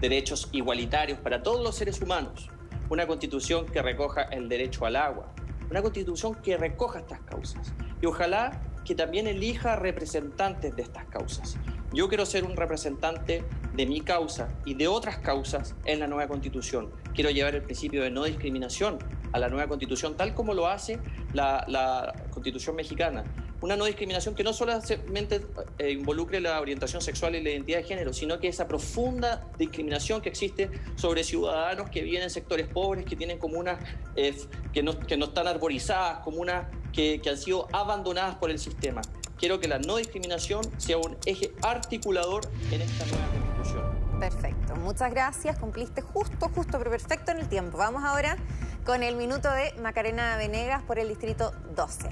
derechos 0.00 0.48
igualitarios 0.52 1.18
para 1.18 1.42
todos 1.42 1.62
los 1.62 1.74
seres 1.76 2.00
humanos, 2.00 2.48
una 2.88 3.06
constitución 3.06 3.66
que 3.66 3.82
recoja 3.82 4.22
el 4.22 4.48
derecho 4.48 4.86
al 4.86 4.96
agua, 4.96 5.32
una 5.70 5.82
constitución 5.82 6.34
que 6.36 6.56
recoja 6.56 7.00
estas 7.00 7.20
causas. 7.20 7.72
Y 8.02 8.06
ojalá 8.06 8.60
que 8.84 8.94
también 8.94 9.26
elija 9.26 9.76
representantes 9.76 10.74
de 10.74 10.82
estas 10.82 11.04
causas. 11.06 11.56
Yo 11.92 12.08
quiero 12.08 12.24
ser 12.24 12.44
un 12.44 12.56
representante 12.56 13.44
de 13.74 13.86
mi 13.86 14.00
causa 14.00 14.48
y 14.64 14.74
de 14.74 14.88
otras 14.88 15.18
causas 15.18 15.74
en 15.84 16.00
la 16.00 16.06
nueva 16.06 16.28
constitución. 16.28 16.90
Quiero 17.14 17.30
llevar 17.30 17.54
el 17.54 17.62
principio 17.62 18.02
de 18.02 18.10
no 18.10 18.24
discriminación 18.24 18.98
a 19.32 19.38
la 19.38 19.48
nueva 19.48 19.68
constitución, 19.68 20.16
tal 20.16 20.34
como 20.34 20.54
lo 20.54 20.66
hace 20.66 20.98
la, 21.32 21.64
la 21.68 22.14
constitución 22.30 22.76
mexicana 22.76 23.24
una 23.60 23.76
no 23.76 23.84
discriminación 23.84 24.34
que 24.34 24.42
no 24.42 24.52
solamente 24.52 25.46
eh, 25.78 25.92
involucre 25.92 26.40
la 26.40 26.60
orientación 26.60 27.02
sexual 27.02 27.34
y 27.34 27.42
la 27.42 27.50
identidad 27.50 27.78
de 27.78 27.84
género, 27.84 28.12
sino 28.12 28.38
que 28.38 28.48
esa 28.48 28.66
profunda 28.66 29.46
discriminación 29.58 30.20
que 30.20 30.28
existe 30.28 30.70
sobre 30.96 31.24
ciudadanos 31.24 31.90
que 31.90 32.02
viven 32.02 32.22
en 32.22 32.30
sectores 32.30 32.66
pobres, 32.66 33.04
que 33.04 33.16
tienen 33.16 33.38
comunas 33.38 33.78
eh, 34.16 34.34
que, 34.72 34.82
no, 34.82 34.92
están 34.92 35.46
arborizadas, 35.46 36.20
comunas 36.20 36.66
que 36.92 37.20
han 37.28 37.36
sido 37.36 37.68
abandonadas 37.72 38.36
por 38.36 38.50
el 38.50 38.58
sistema. 38.58 39.02
Quiero 39.40 39.58
que 39.58 39.68
la 39.68 39.78
no 39.78 39.96
discriminación 39.96 40.62
sea 40.78 40.98
un 40.98 41.16
eje 41.24 41.52
articulador 41.62 42.42
en 42.70 42.82
esta 42.82 43.06
nueva 43.06 43.26
constitución. 43.28 44.20
Perfecto, 44.20 44.76
muchas 44.76 45.10
gracias, 45.10 45.58
cumpliste 45.58 46.02
justo, 46.02 46.50
justo, 46.54 46.76
pero 46.76 46.90
perfecto 46.90 47.32
en 47.32 47.38
el 47.38 47.48
tiempo. 47.48 47.78
Vamos 47.78 48.04
ahora 48.04 48.36
con 48.84 49.02
el 49.02 49.16
minuto 49.16 49.50
de 49.50 49.72
Macarena 49.80 50.36
Venegas 50.36 50.82
por 50.82 50.98
el 50.98 51.08
distrito 51.08 51.52
12. 51.74 52.10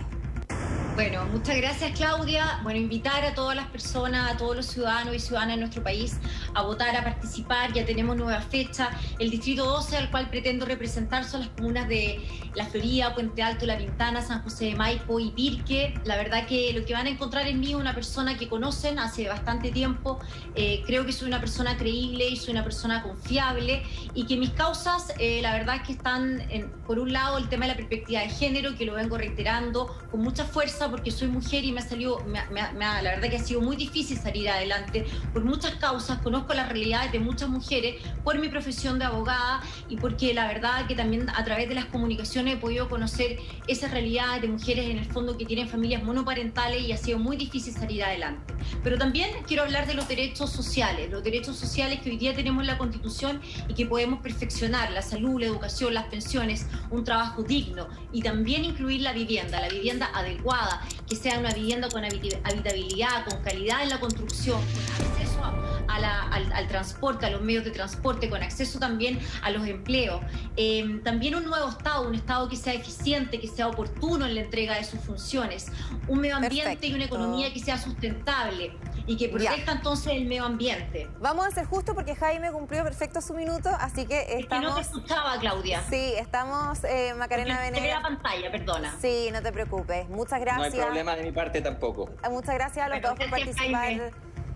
Bueno, 0.98 1.24
muchas 1.26 1.56
gracias 1.56 1.92
Claudia. 1.96 2.58
Bueno, 2.64 2.80
invitar 2.80 3.24
a 3.24 3.32
todas 3.32 3.54
las 3.54 3.68
personas, 3.68 4.32
a 4.32 4.36
todos 4.36 4.56
los 4.56 4.66
ciudadanos 4.66 5.14
y 5.14 5.20
ciudadanas 5.20 5.54
de 5.54 5.60
nuestro 5.60 5.80
país 5.84 6.16
a 6.54 6.62
votar, 6.62 6.96
a 6.96 7.04
participar. 7.04 7.72
Ya 7.72 7.86
tenemos 7.86 8.16
nueva 8.16 8.40
fecha. 8.40 8.90
El 9.20 9.30
distrito 9.30 9.64
12 9.64 9.96
al 9.96 10.10
cual 10.10 10.28
pretendo 10.28 10.66
representar 10.66 11.24
son 11.24 11.42
las 11.42 11.50
comunas 11.50 11.86
de 11.86 12.26
La 12.56 12.66
Florida, 12.66 13.14
Puente 13.14 13.44
Alto, 13.44 13.64
La 13.64 13.78
Pintana, 13.78 14.22
San 14.22 14.42
José 14.42 14.64
de 14.64 14.74
Maipo 14.74 15.20
y 15.20 15.30
Pirque. 15.30 15.94
La 16.04 16.16
verdad 16.16 16.48
que 16.48 16.72
lo 16.72 16.84
que 16.84 16.94
van 16.94 17.06
a 17.06 17.10
encontrar 17.10 17.46
en 17.46 17.60
mí 17.60 17.68
es 17.68 17.76
una 17.76 17.94
persona 17.94 18.36
que 18.36 18.48
conocen 18.48 18.98
hace 18.98 19.28
bastante 19.28 19.70
tiempo. 19.70 20.18
Eh, 20.56 20.82
creo 20.84 21.06
que 21.06 21.12
soy 21.12 21.28
una 21.28 21.38
persona 21.38 21.76
creíble 21.76 22.26
y 22.26 22.34
soy 22.34 22.54
una 22.54 22.64
persona 22.64 23.04
confiable 23.04 23.84
y 24.14 24.26
que 24.26 24.36
mis 24.36 24.50
causas, 24.50 25.14
eh, 25.20 25.38
la 25.42 25.52
verdad 25.52 25.80
que 25.86 25.92
están, 25.92 26.40
en, 26.50 26.72
por 26.88 26.98
un 26.98 27.12
lado, 27.12 27.38
el 27.38 27.48
tema 27.48 27.66
de 27.66 27.70
la 27.74 27.76
perspectiva 27.76 28.22
de 28.22 28.30
género, 28.30 28.74
que 28.74 28.84
lo 28.84 28.94
vengo 28.94 29.16
reiterando 29.16 29.96
con 30.10 30.22
mucha 30.22 30.44
fuerza 30.44 30.87
porque 30.90 31.10
soy 31.10 31.28
mujer 31.28 31.64
y 31.64 31.72
me 31.72 31.80
ha 31.80 31.88
salido, 31.88 32.24
la 32.26 33.02
verdad 33.02 33.28
que 33.28 33.36
ha 33.36 33.44
sido 33.44 33.60
muy 33.60 33.76
difícil 33.76 34.18
salir 34.18 34.48
adelante 34.48 35.06
por 35.32 35.44
muchas 35.44 35.74
causas, 35.76 36.18
conozco 36.18 36.54
las 36.54 36.68
realidades 36.68 37.12
de 37.12 37.20
muchas 37.20 37.48
mujeres 37.48 37.96
por 38.24 38.38
mi 38.38 38.48
profesión 38.48 38.98
de 38.98 39.04
abogada 39.04 39.60
y 39.88 39.96
porque 39.96 40.34
la 40.34 40.46
verdad 40.46 40.86
que 40.86 40.94
también 40.94 41.28
a 41.30 41.44
través 41.44 41.68
de 41.68 41.74
las 41.74 41.86
comunicaciones 41.86 42.54
he 42.54 42.56
podido 42.56 42.88
conocer 42.88 43.38
esas 43.66 43.90
realidades 43.90 44.42
de 44.42 44.48
mujeres 44.48 44.86
en 44.86 44.98
el 44.98 45.04
fondo 45.04 45.36
que 45.36 45.44
tienen 45.44 45.68
familias 45.68 46.02
monoparentales 46.02 46.82
y 46.82 46.92
ha 46.92 46.96
sido 46.96 47.18
muy 47.18 47.36
difícil 47.36 47.74
salir 47.74 48.04
adelante. 48.04 48.54
Pero 48.82 48.98
también 48.98 49.30
quiero 49.46 49.62
hablar 49.62 49.86
de 49.86 49.94
los 49.94 50.08
derechos 50.08 50.50
sociales, 50.50 51.10
los 51.10 51.22
derechos 51.22 51.56
sociales 51.56 52.00
que 52.00 52.10
hoy 52.10 52.16
día 52.16 52.34
tenemos 52.34 52.62
en 52.62 52.66
la 52.66 52.78
Constitución 52.78 53.40
y 53.68 53.74
que 53.74 53.86
podemos 53.86 54.20
perfeccionar, 54.20 54.90
la 54.92 55.02
salud, 55.02 55.40
la 55.40 55.46
educación, 55.46 55.94
las 55.94 56.06
pensiones, 56.06 56.66
un 56.90 57.04
trabajo 57.04 57.42
digno 57.42 57.88
y 58.12 58.22
también 58.22 58.64
incluir 58.64 59.02
la 59.02 59.12
vivienda, 59.12 59.60
la 59.60 59.68
vivienda 59.68 60.10
adecuada, 60.14 60.77
que 61.08 61.16
sea 61.16 61.38
una 61.38 61.52
vivienda 61.52 61.88
con 61.88 62.04
habitabilidad, 62.04 63.24
con 63.28 63.42
calidad 63.42 63.82
en 63.82 63.90
la 63.90 64.00
construcción, 64.00 64.60
con 64.60 65.06
acceso 65.06 65.77
al, 65.88 66.68
transporte, 66.68 67.26
a 67.26 67.30
los 67.30 67.42
medios 67.42 67.64
de 67.64 67.70
transporte, 67.70 68.28
con 68.28 68.42
acceso 68.42 68.78
también 68.78 69.18
a 69.42 69.50
los 69.50 69.66
empleos. 69.66 70.20
Eh, 70.56 71.00
también 71.04 71.34
un 71.34 71.44
nuevo 71.44 71.68
Estado, 71.68 72.06
un 72.06 72.14
Estado 72.14 72.48
que 72.48 72.56
sea 72.56 72.74
eficiente, 72.74 73.40
que 73.40 73.48
sea 73.48 73.68
oportuno 73.68 74.26
en 74.26 74.34
la 74.34 74.42
entrega 74.42 74.76
de 74.76 74.84
sus 74.84 75.00
funciones, 75.00 75.66
un 76.06 76.20
medio 76.20 76.36
ambiente 76.36 76.86
y 76.86 76.94
una 76.94 77.04
economía 77.04 77.52
que 77.52 77.60
sea 77.60 77.78
sustentable 77.78 78.76
y 79.06 79.16
que 79.16 79.28
proteja 79.28 79.72
entonces 79.72 80.12
el 80.12 80.26
medio 80.26 80.44
ambiente. 80.44 81.08
Vamos 81.20 81.46
a 81.46 81.50
ser 81.50 81.66
justo 81.66 81.94
porque 81.94 82.14
Jaime 82.14 82.52
cumplió 82.52 82.84
perfecto 82.84 83.20
su 83.20 83.34
minuto, 83.34 83.70
así 83.80 84.06
que 84.06 84.20
estamos... 84.20 84.42
Es 84.42 84.48
que 84.48 84.60
no 84.60 84.74
te 84.74 84.80
escuchaba, 84.80 85.38
Claudia. 85.38 85.82
Sí, 85.88 86.12
estamos, 86.18 86.84
eh, 86.84 87.14
Macarena 87.16 87.60
Venegas. 87.60 88.02
la 88.02 88.02
pantalla, 88.02 88.50
perdona. 88.50 88.94
Sí, 89.00 89.30
no 89.32 89.42
te 89.42 89.52
preocupes. 89.52 90.08
Muchas 90.08 90.40
gracias. 90.40 90.74
No 90.74 90.80
hay 90.80 90.86
problema 90.86 91.16
de 91.16 91.22
mi 91.22 91.32
parte 91.32 91.60
tampoco. 91.60 92.10
Muchas 92.30 92.54
gracias 92.54 92.86
a 92.86 92.88
los 92.88 93.02
dos 93.02 93.18
por 93.18 93.30
participar 93.30 94.12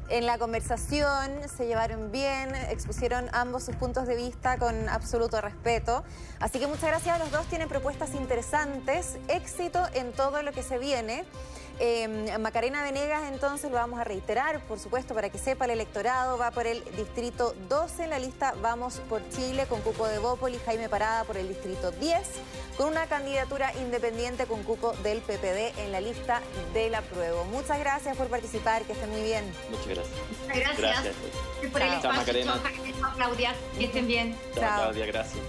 en 0.08 0.26
la 0.26 0.38
conversación, 0.38 1.30
se 1.54 1.66
llevaron 1.66 2.12
bien, 2.12 2.54
expusieron 2.70 3.28
ambos 3.32 3.64
sus 3.64 3.76
puntos 3.76 4.06
de 4.06 4.16
vista 4.16 4.58
con 4.58 4.88
absoluto 4.88 5.40
respeto. 5.40 6.04
Así 6.40 6.58
que 6.58 6.66
muchas 6.66 6.84
gracias 6.84 7.16
a 7.16 7.18
los 7.18 7.30
dos, 7.30 7.46
tienen 7.46 7.68
propuestas 7.68 8.14
interesantes, 8.14 9.16
éxito 9.28 9.86
en 9.94 10.12
todo 10.12 10.42
lo 10.42 10.52
que 10.52 10.62
se 10.62 10.78
viene. 10.78 11.24
Eh, 11.84 12.38
Macarena 12.38 12.84
Venegas, 12.84 13.24
entonces, 13.32 13.68
lo 13.68 13.76
vamos 13.76 13.98
a 13.98 14.04
reiterar, 14.04 14.60
por 14.66 14.78
supuesto, 14.78 15.14
para 15.14 15.30
que 15.30 15.38
sepa 15.38 15.64
el 15.64 15.72
electorado, 15.72 16.38
va 16.38 16.52
por 16.52 16.68
el 16.68 16.84
distrito 16.96 17.56
12 17.68 18.04
en 18.04 18.10
la 18.10 18.20
lista 18.20 18.54
Vamos 18.62 19.00
por 19.08 19.20
Chile 19.30 19.66
con 19.66 19.80
cupo 19.80 20.06
de 20.06 20.20
Bópoli, 20.20 20.60
Jaime 20.64 20.88
Parada 20.88 21.24
por 21.24 21.36
el 21.36 21.48
distrito 21.48 21.90
10, 21.90 22.20
con 22.76 22.86
una 22.86 23.06
candidatura 23.06 23.72
independiente 23.78 24.46
con 24.46 24.62
cupo 24.62 24.92
del 25.02 25.22
PPD 25.22 25.76
en 25.80 25.90
la 25.90 26.00
lista 26.00 26.40
del 26.72 26.94
apruebo. 26.94 27.44
Muchas 27.46 27.80
gracias 27.80 28.16
por 28.16 28.28
participar, 28.28 28.84
que 28.84 28.92
estén 28.92 29.10
muy 29.10 29.22
bien. 29.22 29.44
Muchas 29.68 29.88
gracias. 29.88 30.14
Muchas 30.40 30.78
gracias. 30.78 30.78
gracias. 30.78 31.72
Por 31.72 31.82
el 31.82 31.92
espacio. 31.94 32.12
Macarena. 32.12 32.62
Claudia. 33.16 33.54
Que 33.76 33.86
estén 33.86 34.06
bien. 34.06 34.38
Chao, 34.54 34.82
Claudia, 34.82 35.06
gracias. 35.06 35.42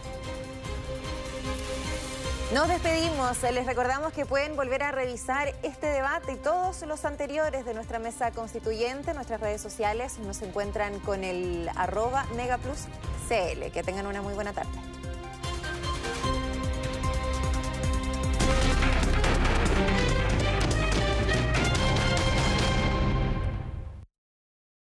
Nos 2.54 2.68
despedimos. 2.68 3.42
Les 3.42 3.66
recordamos 3.66 4.14
que 4.14 4.28
pueden 4.28 4.56
volver 4.56 4.84
a 4.84 4.92
revisar 4.92 5.56
este 5.64 5.88
debate 5.88 6.34
y 6.34 6.36
todos 6.36 6.84
los 6.84 7.04
anteriores 7.04 7.66
de 7.66 7.74
nuestra 7.74 7.98
mesa 7.98 8.30
constituyente. 8.30 9.10
En 9.10 9.16
nuestras 9.16 9.42
redes 9.42 9.60
sociales 9.60 10.20
nos 10.20 10.40
encuentran 10.44 11.00
con 11.00 11.24
el 11.24 11.68
arroba 11.76 12.26
megaplus 12.36 12.82
CL. 13.28 13.72
Que 13.72 13.82
tengan 13.82 14.06
una 14.06 14.22
muy 14.22 14.36
buena 14.36 14.54
tarde. 14.54 14.70